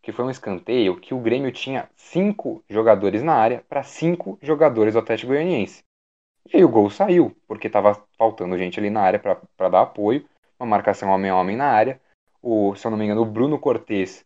[0.00, 4.94] que foi um escanteio que o Grêmio tinha cinco jogadores na área para cinco jogadores
[4.94, 5.82] do Atlético Goianiense.
[6.52, 10.24] E aí o gol saiu, porque estava faltando gente ali na área para dar apoio,
[10.60, 12.00] uma marcação homem a homem na área.
[12.40, 14.24] O, se eu não me engano, o Bruno Cortes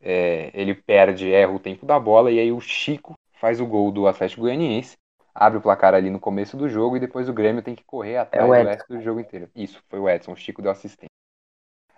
[0.00, 3.90] é, ele perde, erra o tempo da bola, e aí o Chico faz o gol
[3.90, 4.96] do Atlético Goianiense,
[5.34, 8.12] abre o placar ali no começo do jogo, e depois o Grêmio tem que correr
[8.12, 9.50] é atrás é do resto do jogo inteiro.
[9.54, 11.08] Isso, foi o Edson, o Chico deu assistência.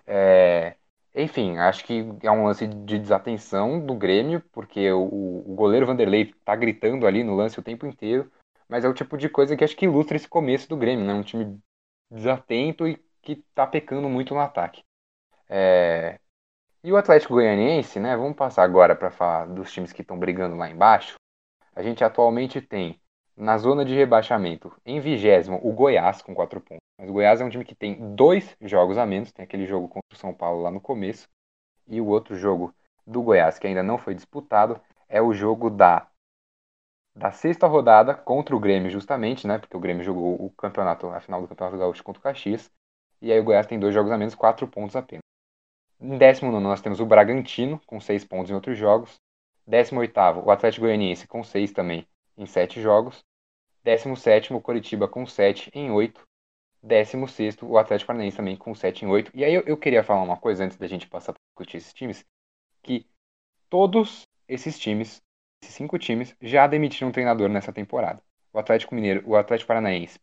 [0.07, 0.74] É,
[1.14, 6.35] enfim, acho que é um lance de desatenção do Grêmio, porque o, o goleiro Vanderlei
[6.44, 8.31] tá gritando ali no lance o tempo inteiro
[8.70, 11.12] mas é o tipo de coisa que acho que ilustra esse começo do Grêmio, né?
[11.12, 11.59] Um time
[12.09, 14.83] desatento e que tá pecando muito no ataque.
[15.48, 16.20] É...
[16.83, 18.16] E o Atlético Goianiense, né?
[18.16, 21.16] Vamos passar agora para falar dos times que estão brigando lá embaixo.
[21.75, 23.01] A gente atualmente tem
[23.37, 26.81] na zona de rebaixamento, em vigésimo, o Goiás com 4 pontos.
[26.99, 29.33] Mas o Goiás é um time que tem dois jogos a menos.
[29.33, 31.27] Tem aquele jogo contra o São Paulo lá no começo.
[31.89, 32.75] E o outro jogo
[33.07, 34.79] do Goiás, que ainda não foi disputado,
[35.09, 36.07] é o jogo da,
[37.17, 39.59] da sexta rodada contra o Grêmio, justamente, né?
[39.59, 42.71] Porque o Grêmio jogou o campeonato, a final do Campeonato Gaúcho contra o Caxias.
[43.23, 45.23] E aí o Goiás tem dois jogos a menos, quatro pontos apenas.
[45.99, 49.19] Em 19 nós temos o Bragantino, com 6 pontos em outros jogos.
[49.71, 52.07] 18 o Atlético Goianiense, com 6 também
[52.37, 53.25] em 7 jogos.
[53.85, 56.23] 17 o Coritiba, com 7 em 8.
[56.83, 59.31] 16 o Atlético Paranaense também, com 7 em 8.
[59.35, 61.95] E aí eu, eu queria falar uma coisa antes da gente passar para discutir esses
[61.95, 62.25] times.
[62.83, 63.07] Que
[63.69, 65.23] todos esses times,
[65.63, 68.23] esses cinco times, já demitiram um treinador nessa temporada.
[68.53, 70.19] O Atlético Mineiro, o Atlético Paranaense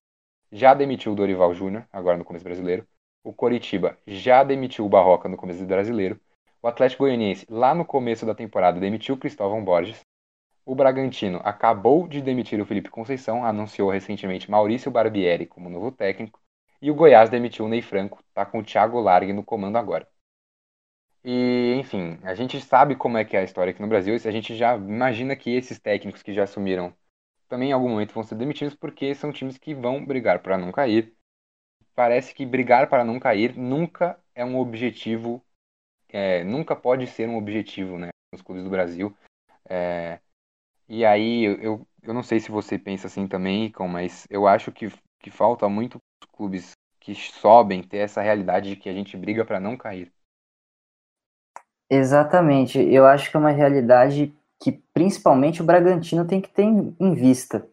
[0.51, 2.87] já demitiu o Dorival Júnior, agora no começo brasileiro.
[3.23, 6.19] O Coritiba já demitiu o Barroca no começo brasileiro.
[6.61, 10.05] O Atlético Goianiense, lá no começo da temporada, demitiu Cristóvão Borges.
[10.65, 16.39] O Bragantino acabou de demitir o Felipe Conceição, anunciou recentemente Maurício Barbieri como novo técnico.
[16.81, 20.07] E o Goiás demitiu o Ney Franco, tá com o Thiago Largue no comando agora.
[21.23, 24.31] E, enfim, a gente sabe como é que é a história aqui no Brasil, a
[24.31, 26.93] gente já imagina que esses técnicos que já assumiram
[27.47, 30.71] também em algum momento vão ser demitidos porque são times que vão brigar para não
[30.71, 31.17] cair
[31.97, 35.43] parece que brigar para não cair nunca é um objetivo,
[36.09, 39.15] é, nunca pode ser um objetivo, né, nos clubes do Brasil.
[39.69, 40.19] É,
[40.87, 44.71] e aí eu, eu não sei se você pensa assim também, Icon, mas eu acho
[44.71, 44.87] que,
[45.19, 49.45] que falta muito os clubes que sobem ter essa realidade de que a gente briga
[49.45, 50.11] para não cair.
[51.89, 57.13] Exatamente, eu acho que é uma realidade que principalmente o Bragantino tem que ter em
[57.13, 57.67] vista.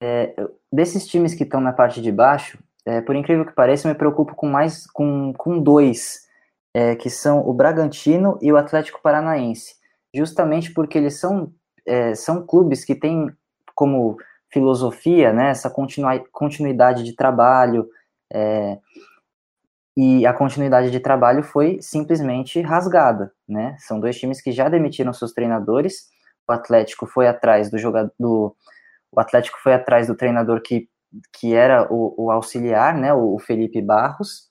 [0.00, 0.34] É,
[0.72, 3.98] desses times que estão na parte de baixo, é, por incrível que pareça, eu me
[3.98, 6.27] preocupo com mais com, com dois,
[6.78, 9.74] é, que são o Bragantino e o Atlético Paranaense,
[10.14, 11.52] justamente porque eles são,
[11.84, 13.32] é, são clubes que têm
[13.74, 14.16] como
[14.48, 15.68] filosofia né, essa
[16.30, 17.88] continuidade de trabalho,
[18.32, 18.78] é,
[19.96, 23.32] e a continuidade de trabalho foi simplesmente rasgada.
[23.48, 23.74] Né?
[23.80, 26.08] São dois times que já demitiram seus treinadores,
[26.48, 28.12] o Atlético foi atrás do jogador.
[28.16, 28.54] Do,
[29.10, 30.88] o Atlético foi atrás do treinador que
[31.32, 34.47] que era o, o auxiliar, né, o Felipe Barros,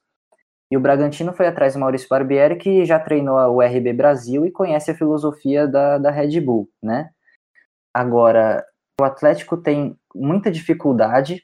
[0.69, 4.51] e o Bragantino foi atrás do Maurício Barbieri, que já treinou o RB Brasil e
[4.51, 7.10] conhece a filosofia da, da Red Bull, né?
[7.93, 8.65] Agora,
[8.99, 11.43] o Atlético tem muita dificuldade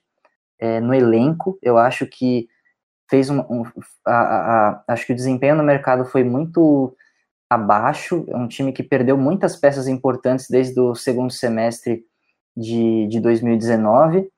[0.59, 2.47] é, no elenco, eu acho que
[3.09, 3.63] fez um, um
[4.05, 6.95] a, a, acho que o desempenho no mercado foi muito
[7.49, 12.05] abaixo, é um time que perdeu muitas peças importantes desde o segundo semestre
[12.55, 14.29] de, de 2019,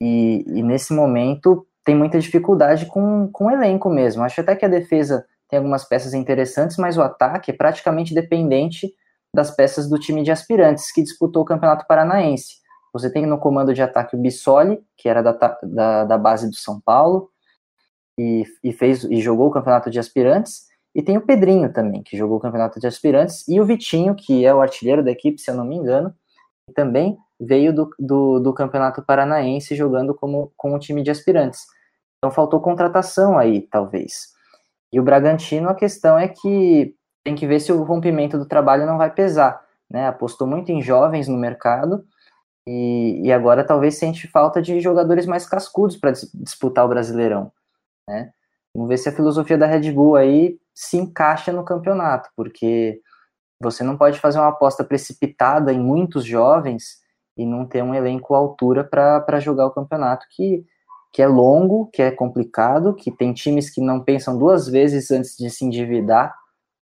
[0.00, 4.22] e, e, nesse momento tem muita dificuldade com, com o elenco mesmo.
[4.22, 8.92] Acho até que a defesa tem algumas peças interessantes, mas o ataque é praticamente dependente
[9.34, 12.56] das peças do time de aspirantes que disputou o Campeonato Paranaense.
[12.92, 16.56] Você tem no comando de ataque o Bissoli, que era da, da, da base do
[16.56, 17.30] São Paulo,
[18.20, 22.18] e, e, fez e jogou o Campeonato de Aspirantes, e tem o Pedrinho também, que
[22.18, 25.50] jogou o Campeonato de Aspirantes, e o Vitinho, que é o artilheiro da equipe, se
[25.50, 26.14] eu não me engano,
[26.74, 31.77] também veio do, do, do Campeonato Paranaense jogando como, como um time de aspirantes.
[32.18, 34.34] Então faltou contratação aí, talvez.
[34.92, 38.86] E o Bragantino, a questão é que tem que ver se o rompimento do trabalho
[38.86, 39.62] não vai pesar.
[39.88, 40.06] Né?
[40.06, 42.04] Apostou muito em jovens no mercado
[42.66, 47.52] e, e agora talvez sente falta de jogadores mais cascudos para dis disputar o Brasileirão.
[48.08, 48.32] Né?
[48.74, 53.00] Vamos ver se a filosofia da Red Bull aí se encaixa no campeonato, porque
[53.60, 56.98] você não pode fazer uma aposta precipitada em muitos jovens
[57.36, 60.64] e não ter um elenco à altura para jogar o campeonato que,
[61.12, 65.36] que é longo, que é complicado, que tem times que não pensam duas vezes antes
[65.36, 66.34] de se endividar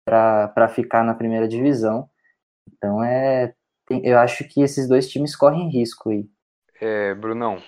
[0.04, 2.08] para ficar na primeira divisão.
[2.72, 3.54] Então é,
[3.86, 6.28] tem, eu acho que esses dois times correm risco aí.
[6.80, 7.62] É, Brunão,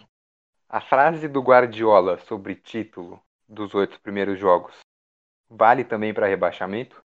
[0.68, 4.78] a frase do Guardiola sobre título dos oito primeiros jogos
[5.48, 7.02] vale também para rebaixamento?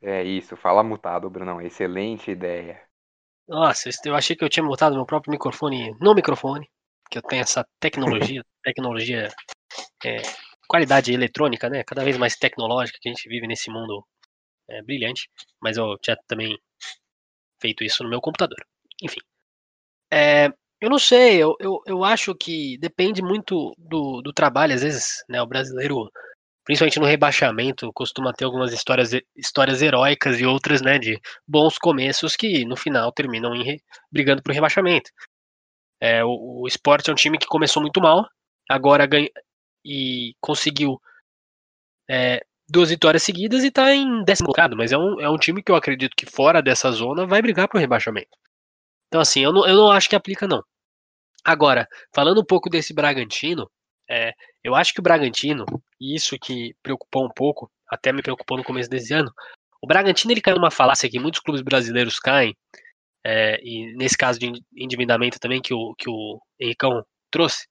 [0.00, 1.60] É isso, fala mutado, Brunão.
[1.60, 2.80] Excelente ideia.
[3.48, 6.68] Nossa, eu achei que eu tinha mutado meu próprio microfone no microfone,
[7.10, 9.28] que eu tenho essa tecnologia, tecnologia,
[10.04, 10.16] é,
[10.68, 11.84] qualidade eletrônica, né?
[11.84, 14.06] Cada vez mais tecnológica que a gente vive nesse mundo
[14.68, 15.28] é, brilhante.
[15.62, 16.58] Mas eu tinha também
[17.60, 18.58] feito isso no meu computador.
[19.02, 19.20] Enfim.
[20.12, 20.48] É,
[20.80, 25.24] eu não sei, eu, eu, eu acho que depende muito do, do trabalho, às vezes,
[25.28, 25.42] né?
[25.42, 26.10] O brasileiro
[26.64, 32.36] principalmente no rebaixamento, costuma ter algumas histórias, histórias heróicas e outras, né, de bons começos
[32.36, 33.78] que no final terminam em,
[34.10, 35.10] brigando por rebaixamento.
[36.00, 38.26] É, o, o Sport é um time que começou muito mal,
[38.68, 39.28] agora ganha,
[39.84, 41.00] e conseguiu
[42.08, 45.62] é, duas vitórias seguidas e está em décimo colocado, mas é um, é um time
[45.62, 48.36] que eu acredito que fora dessa zona vai brigar pro rebaixamento.
[49.08, 50.64] Então, assim, eu não, eu não acho que aplica, não.
[51.44, 53.70] Agora, falando um pouco desse Bragantino,
[54.08, 54.32] é,
[54.64, 55.66] eu acho que o Bragantino,
[56.00, 59.30] e isso que preocupou um pouco, até me preocupou no começo desse ano,
[59.82, 62.56] o Bragantino ele caiu numa falácia que muitos clubes brasileiros caem,
[63.22, 67.66] é, e nesse caso de endividamento também que o, que o Henricão trouxe,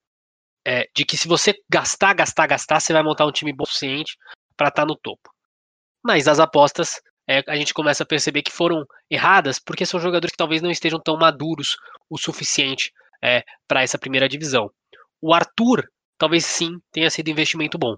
[0.65, 3.67] é, de que se você gastar, gastar, gastar, você vai montar um time bom o
[3.67, 4.15] suficiente
[4.55, 5.33] para estar tá no topo.
[6.03, 10.31] Mas as apostas é, a gente começa a perceber que foram erradas porque são jogadores
[10.31, 11.75] que talvez não estejam tão maduros
[12.09, 12.91] o suficiente
[13.23, 14.69] é, para essa primeira divisão.
[15.21, 15.87] O Arthur
[16.23, 17.97] talvez sim tenha sido investimento bom.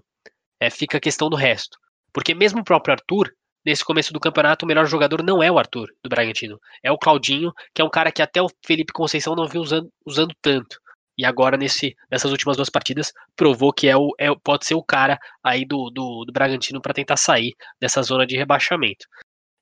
[0.60, 1.78] É, fica a questão do resto.
[2.12, 3.32] Porque mesmo o próprio Arthur,
[3.64, 6.58] nesse começo do campeonato, o melhor jogador não é o Arthur do Bragantino.
[6.82, 9.88] É o Claudinho, que é um cara que até o Felipe Conceição não viu usando,
[10.04, 10.76] usando tanto.
[11.16, 14.82] E agora, nesse, nessas últimas duas partidas, provou que é o, é, pode ser o
[14.82, 19.06] cara aí do, do, do Bragantino para tentar sair dessa zona de rebaixamento.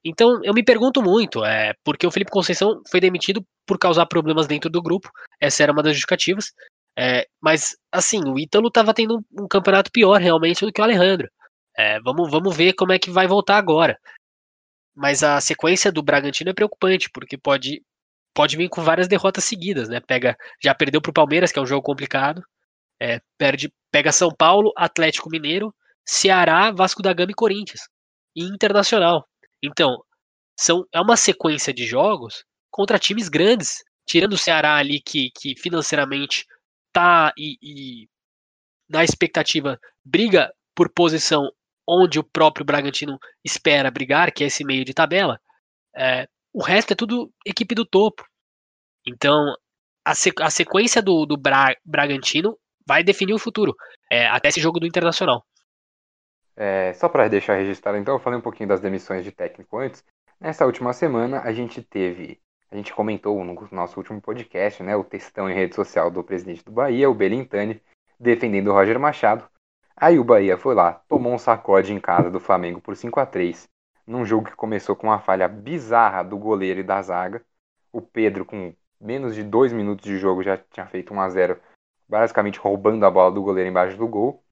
[0.03, 4.47] Então, eu me pergunto muito, é, porque o Felipe Conceição foi demitido por causar problemas
[4.47, 6.47] dentro do grupo, essa era uma das justificativas,
[6.97, 10.84] é, mas, assim, o Ítalo estava tendo um, um, campeonato pior realmente do que o
[10.84, 11.28] Alejandro.
[11.76, 13.99] É, vamos, vamos ver como é que vai voltar agora.
[14.95, 17.82] Mas a sequência do Bragantino é preocupante, porque pode,
[18.32, 20.01] pode vir com várias derrotas seguidas, né?
[20.01, 22.42] Pega, já perdeu para o Palmeiras, que é um jogo complicado.
[23.03, 25.74] É, perde, pega São Paulo, Atlético Mineiro,
[26.07, 27.88] Ceará, Vasco da Gama e Corinthians.
[28.36, 29.26] E Internacional.
[29.62, 30.01] Então,
[30.57, 33.82] são, é uma sequência de jogos contra times grandes.
[34.07, 36.45] Tirando o Ceará ali, que, que financeiramente
[36.95, 38.09] tá e, e
[38.88, 41.51] na expectativa briga por posição
[41.86, 45.38] onde o próprio Bragantino espera brigar, que é esse meio de tabela.
[45.95, 48.24] É, o resto é tudo equipe do topo.
[49.07, 49.55] Então,
[50.05, 53.74] a, sequ a sequência do, do Bra Bragantino vai definir o futuro,
[54.11, 55.45] é, até esse jogo do Internacional.
[56.57, 60.05] É, só para deixar registrado, então, eu falei um pouquinho das demissões de técnico antes.
[60.40, 62.40] Nessa última semana, a gente teve,
[62.75, 66.64] a gente comentou no nosso último podcast, né, o textão em rede social do presidente
[66.64, 67.81] do Bahia, o Belintani,
[68.18, 69.49] defendendo o Roger Machado.
[69.97, 73.27] Aí o Bahia foi lá, tomou um sacode em casa do Flamengo por 5 a
[73.27, 73.68] 3
[74.05, 77.43] num jogo que começou com uma falha bizarra do goleiro e da zaga.
[77.93, 81.61] O Pedro, com menos de dois minutos de jogo, já tinha feito 1 a 0
[82.09, 84.45] basicamente roubando a bola do goleiro embaixo do gol.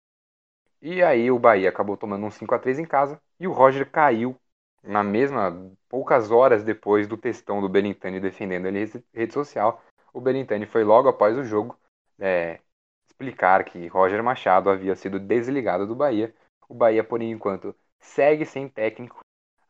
[0.81, 3.91] E aí o Bahia acabou tomando um 5 a 3 em casa e o Roger
[3.91, 4.37] caiu
[4.83, 9.83] na mesma poucas horas depois do textão do Belintani defendendo ele em rede social.
[10.12, 11.78] O Belintani foi logo após o jogo
[12.18, 12.61] é,
[13.07, 16.35] explicar que Roger Machado havia sido desligado do Bahia.
[16.68, 19.22] O Bahia, por enquanto, segue sem técnico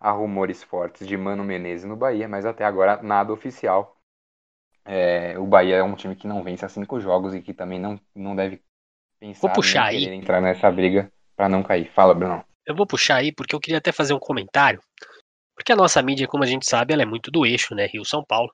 [0.02, 3.96] Há rumores fortes de Mano Menezes no Bahia, mas até agora nada oficial.
[4.84, 7.78] É, o Bahia é um time que não vence há cinco jogos e que também
[7.78, 8.60] não, não deve
[9.20, 10.08] pensar vou puxar aí.
[10.08, 11.88] entrar nessa briga para não cair.
[11.92, 12.44] Fala, Bruno.
[12.66, 14.80] Eu vou puxar aí porque eu queria até fazer um comentário.
[15.54, 17.86] Porque a nossa mídia, como a gente sabe, ela é muito do eixo, né?
[17.86, 18.52] Rio-São Paulo.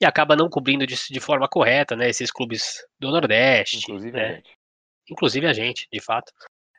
[0.00, 2.08] E acaba não cobrindo de, de, forma correta, né?
[2.08, 3.78] Esses clubes do Nordeste.
[3.78, 4.24] Inclusive né?
[4.24, 4.50] a gente.
[5.10, 6.32] Inclusive a gente, de fato.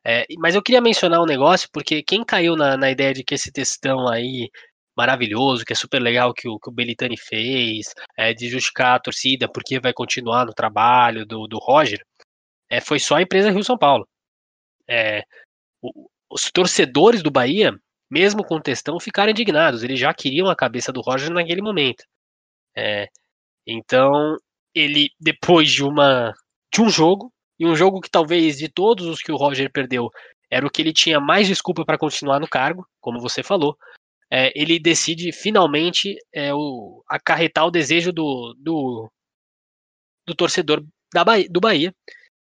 [0.06, 3.36] É, mas eu queria mencionar um negócio, porque quem caiu na, na ideia de que
[3.36, 4.50] esse textão aí
[4.98, 9.00] maravilhoso, que é super legal que o, que o Belitani fez, é, de justificar a
[9.00, 12.04] torcida porque vai continuar no trabalho do, do Roger,
[12.70, 14.08] é, foi só a empresa Rio São Paulo.
[14.88, 15.24] É,
[15.82, 17.74] o, os torcedores do Bahia,
[18.10, 19.84] mesmo com o textão, ficaram indignados.
[19.84, 22.04] Eles já queriam a cabeça do Roger naquele momento.
[22.76, 23.08] É,
[23.68, 24.38] então,
[24.74, 26.34] ele, depois de uma
[26.74, 30.10] de um jogo, e um jogo que talvez de todos os que o Roger perdeu
[30.50, 33.78] era o que ele tinha mais desculpa para continuar no cargo, como você falou.
[34.32, 39.12] É, ele decide finalmente é, o, acarretar o desejo do, do,
[40.26, 41.94] do torcedor da Bahia, do Bahia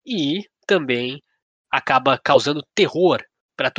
[0.05, 1.23] e também
[1.71, 3.25] acaba causando terror
[3.57, 3.73] para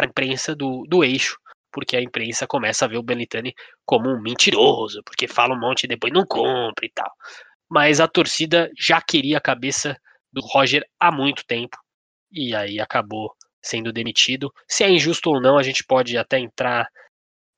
[0.00, 1.36] a imprensa do, do eixo,
[1.72, 5.84] porque a imprensa começa a ver o Belitani como um mentiroso, porque fala um monte
[5.84, 7.10] e depois não compra e tal.
[7.68, 9.96] Mas a torcida já queria a cabeça
[10.32, 11.76] do Roger há muito tempo
[12.30, 14.52] e aí acabou sendo demitido.
[14.68, 16.88] Se é injusto ou não, a gente pode até entrar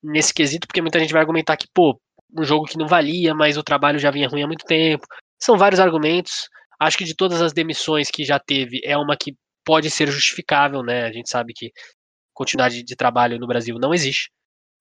[0.03, 2.01] nesse quesito, porque muita gente vai argumentar que, pô,
[2.37, 5.07] um jogo que não valia, mas o trabalho já vinha ruim há muito tempo.
[5.39, 6.49] São vários argumentos.
[6.79, 10.83] Acho que de todas as demissões que já teve, é uma que pode ser justificável,
[10.83, 11.05] né?
[11.05, 11.73] A gente sabe que
[12.33, 14.31] continuidade de trabalho no Brasil não existe,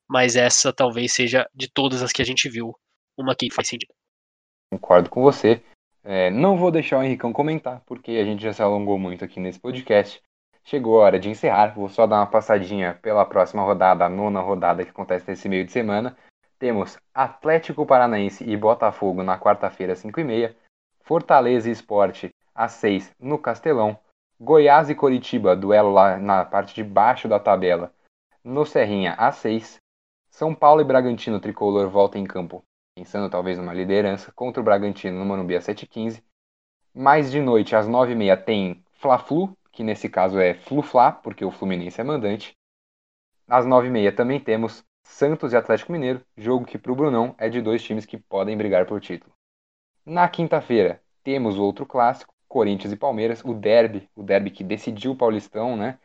[0.07, 2.73] mas essa talvez seja de todas as que a gente viu,
[3.17, 3.93] uma que faz sentido.
[4.71, 5.61] Concordo com você.
[6.03, 9.39] É, não vou deixar o Henricão comentar, porque a gente já se alongou muito aqui
[9.39, 10.21] nesse podcast.
[10.63, 11.73] Chegou a hora de encerrar.
[11.75, 15.65] Vou só dar uma passadinha pela próxima rodada, a nona rodada que acontece nesse meio
[15.65, 16.15] de semana.
[16.57, 20.55] Temos Atlético Paranaense e Botafogo na quarta-feira, às 5h30.
[21.01, 23.97] Fortaleza e Esporte às 6 no Castelão.
[24.41, 27.93] Goiás e Coritiba, duelo lá na parte de baixo da tabela,
[28.41, 29.81] no Serrinha A6.
[30.29, 32.63] São Paulo e Bragantino tricolor volta em campo,
[32.95, 36.23] pensando talvez numa liderança, contra o Bragantino no Morumbi a 7h15.
[36.95, 41.99] Mais de noite, às 9h30, tem Fla-Flu, que nesse caso é Flu-Fla, porque o Fluminense
[41.99, 42.55] é mandante.
[43.45, 47.61] Às 9h30 também temos Santos e Atlético Mineiro, jogo que para o Brunão é de
[47.61, 49.33] dois times que podem brigar por título.
[50.05, 55.15] Na quinta-feira, temos outro clássico, Corinthians e Palmeiras, o derby, o derby que decidiu o
[55.15, 55.99] Paulistão, né?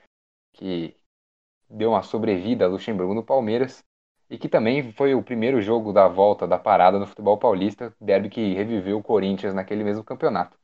[0.53, 0.95] Que
[1.69, 3.83] deu uma sobrevida a Luxemburgo no Palmeiras
[4.29, 8.29] e que também foi o primeiro jogo da volta da parada no futebol paulista, derby
[8.29, 10.57] que reviveu o Corinthians naquele mesmo campeonato.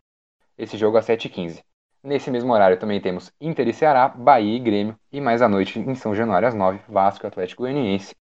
[0.57, 1.63] Esse jogo às 7h15.
[2.03, 5.79] Nesse mesmo horário também temos Inter e Ceará, Bahia e Grêmio, e mais à noite
[5.79, 8.15] em São Januário às 9 Vasco e Atlético Goianiense.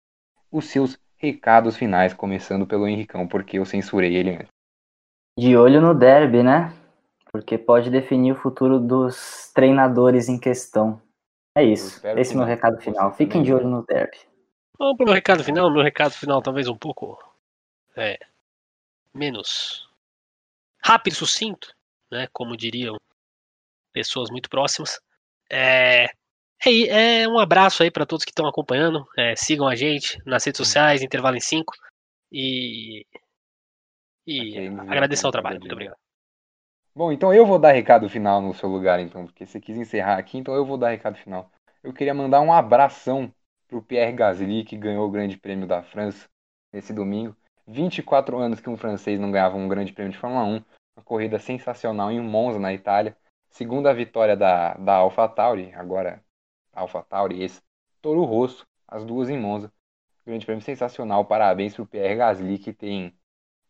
[0.50, 4.48] Os seus recados finais, começando pelo Henricão, porque eu censurei ele antes.
[5.38, 6.72] De olho no derby, né?
[7.30, 11.00] Porque pode definir o futuro dos treinadores em questão.
[11.56, 12.06] É isso.
[12.16, 13.12] Esse é o meu recado final.
[13.14, 14.16] Fiquem de olho no derby.
[14.78, 15.70] Vamos pro meu recado final.
[15.70, 17.18] Meu recado final talvez um pouco
[17.96, 18.18] é,
[19.12, 19.88] menos
[20.82, 21.74] rápido, sucinto,
[22.10, 22.28] né?
[22.32, 22.96] Como diriam
[23.92, 25.00] pessoas muito próximas.
[25.50, 26.04] É,
[26.64, 29.06] é, é um abraço aí para todos que estão acompanhando.
[29.16, 31.74] É, sigam a gente nas redes sociais, Intervalo em 5.
[32.30, 33.04] E,
[34.26, 35.58] e agradecer ao trabalho.
[35.58, 35.96] Muito obrigado.
[36.98, 40.18] Bom, então eu vou dar recado final no seu lugar, então, porque você quis encerrar
[40.18, 41.48] aqui, então eu vou dar recado final.
[41.80, 43.32] Eu queria mandar um abração
[43.68, 46.28] pro Pierre Gasly, que ganhou o Grande Prêmio da França
[46.72, 47.36] nesse domingo.
[47.68, 50.54] 24 anos que um francês não ganhava um Grande Prêmio de Fórmula 1.
[50.96, 53.16] Uma corrida sensacional em Monza, na Itália.
[53.48, 56.20] Segunda vitória da, da AlphaTauri, agora
[56.72, 57.62] AlphaTauri, esse
[58.02, 59.72] Toro Rosso, as duas em Monza.
[60.26, 63.14] Grande Prêmio sensacional, parabéns pro Pierre Gasly, que tem,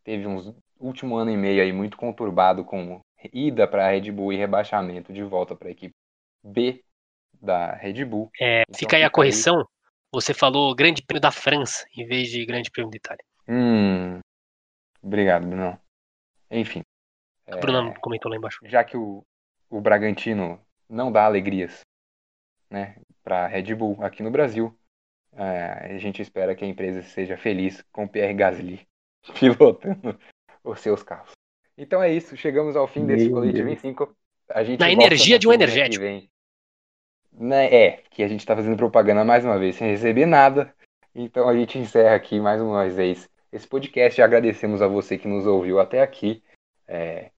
[0.02, 0.50] teve uns
[0.80, 3.02] último ano e meio aí muito conturbado com
[3.32, 5.94] ida para a Red Bull e rebaixamento de volta para a equipe
[6.42, 6.84] B
[7.40, 8.30] da Red Bull.
[8.40, 9.58] É, então, fica aí a correção.
[9.58, 9.64] Aí...
[10.12, 13.24] Você falou Grande Prêmio da França em vez de Grande Prêmio da Itália.
[13.46, 14.20] Hum,
[15.02, 15.78] obrigado, Bruno.
[16.50, 16.82] Enfim.
[17.46, 18.58] O é, Bruno comentou lá embaixo.
[18.64, 19.22] Já que o,
[19.68, 21.80] o Bragantino não dá alegrias
[22.70, 24.74] né, para a Red Bull aqui no Brasil,
[25.32, 28.86] é, a gente espera que a empresa seja feliz com o Pierre Gasly
[29.38, 30.18] pilotando
[30.64, 31.32] os seus carros.
[31.78, 34.12] Então é isso, chegamos ao fim desse colete 25.
[34.50, 36.04] A gente na energia de um energético.
[37.32, 40.74] Né, é, que a gente está fazendo propaganda mais uma vez sem receber nada.
[41.14, 44.20] Então a gente encerra aqui mais uma vez esse podcast.
[44.20, 46.42] Agradecemos a você que nos ouviu até aqui.
[46.88, 47.30] É,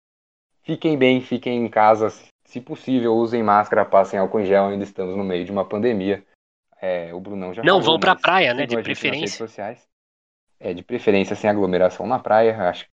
[0.62, 2.09] fiquem bem, fiquem em casa.
[2.47, 4.68] Se possível, usem máscara, passem álcool em gel.
[4.68, 6.24] Ainda estamos no meio de uma pandemia.
[6.80, 8.64] É, o Brunão já Não falou, vão para a praia, né?
[8.64, 9.47] De preferência.
[10.59, 12.57] É, de preferência sem aglomeração na praia.
[12.70, 12.86] Acho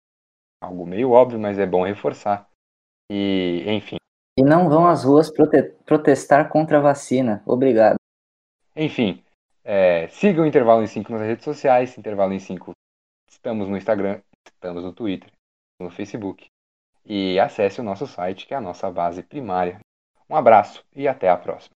[0.66, 2.48] algo meio óbvio, mas é bom reforçar.
[3.10, 3.96] E, enfim.
[4.38, 7.42] E não vão às ruas prote protestar contra a vacina.
[7.46, 7.96] Obrigado.
[8.74, 9.22] Enfim,
[9.64, 11.96] é, siga o Intervalo em 5 nas redes sociais.
[11.96, 12.72] Intervalo em 5.
[13.30, 15.30] Estamos no Instagram, estamos no Twitter,
[15.80, 16.46] no Facebook.
[17.04, 19.78] E acesse o nosso site, que é a nossa base primária.
[20.28, 21.74] Um abraço e até a próxima.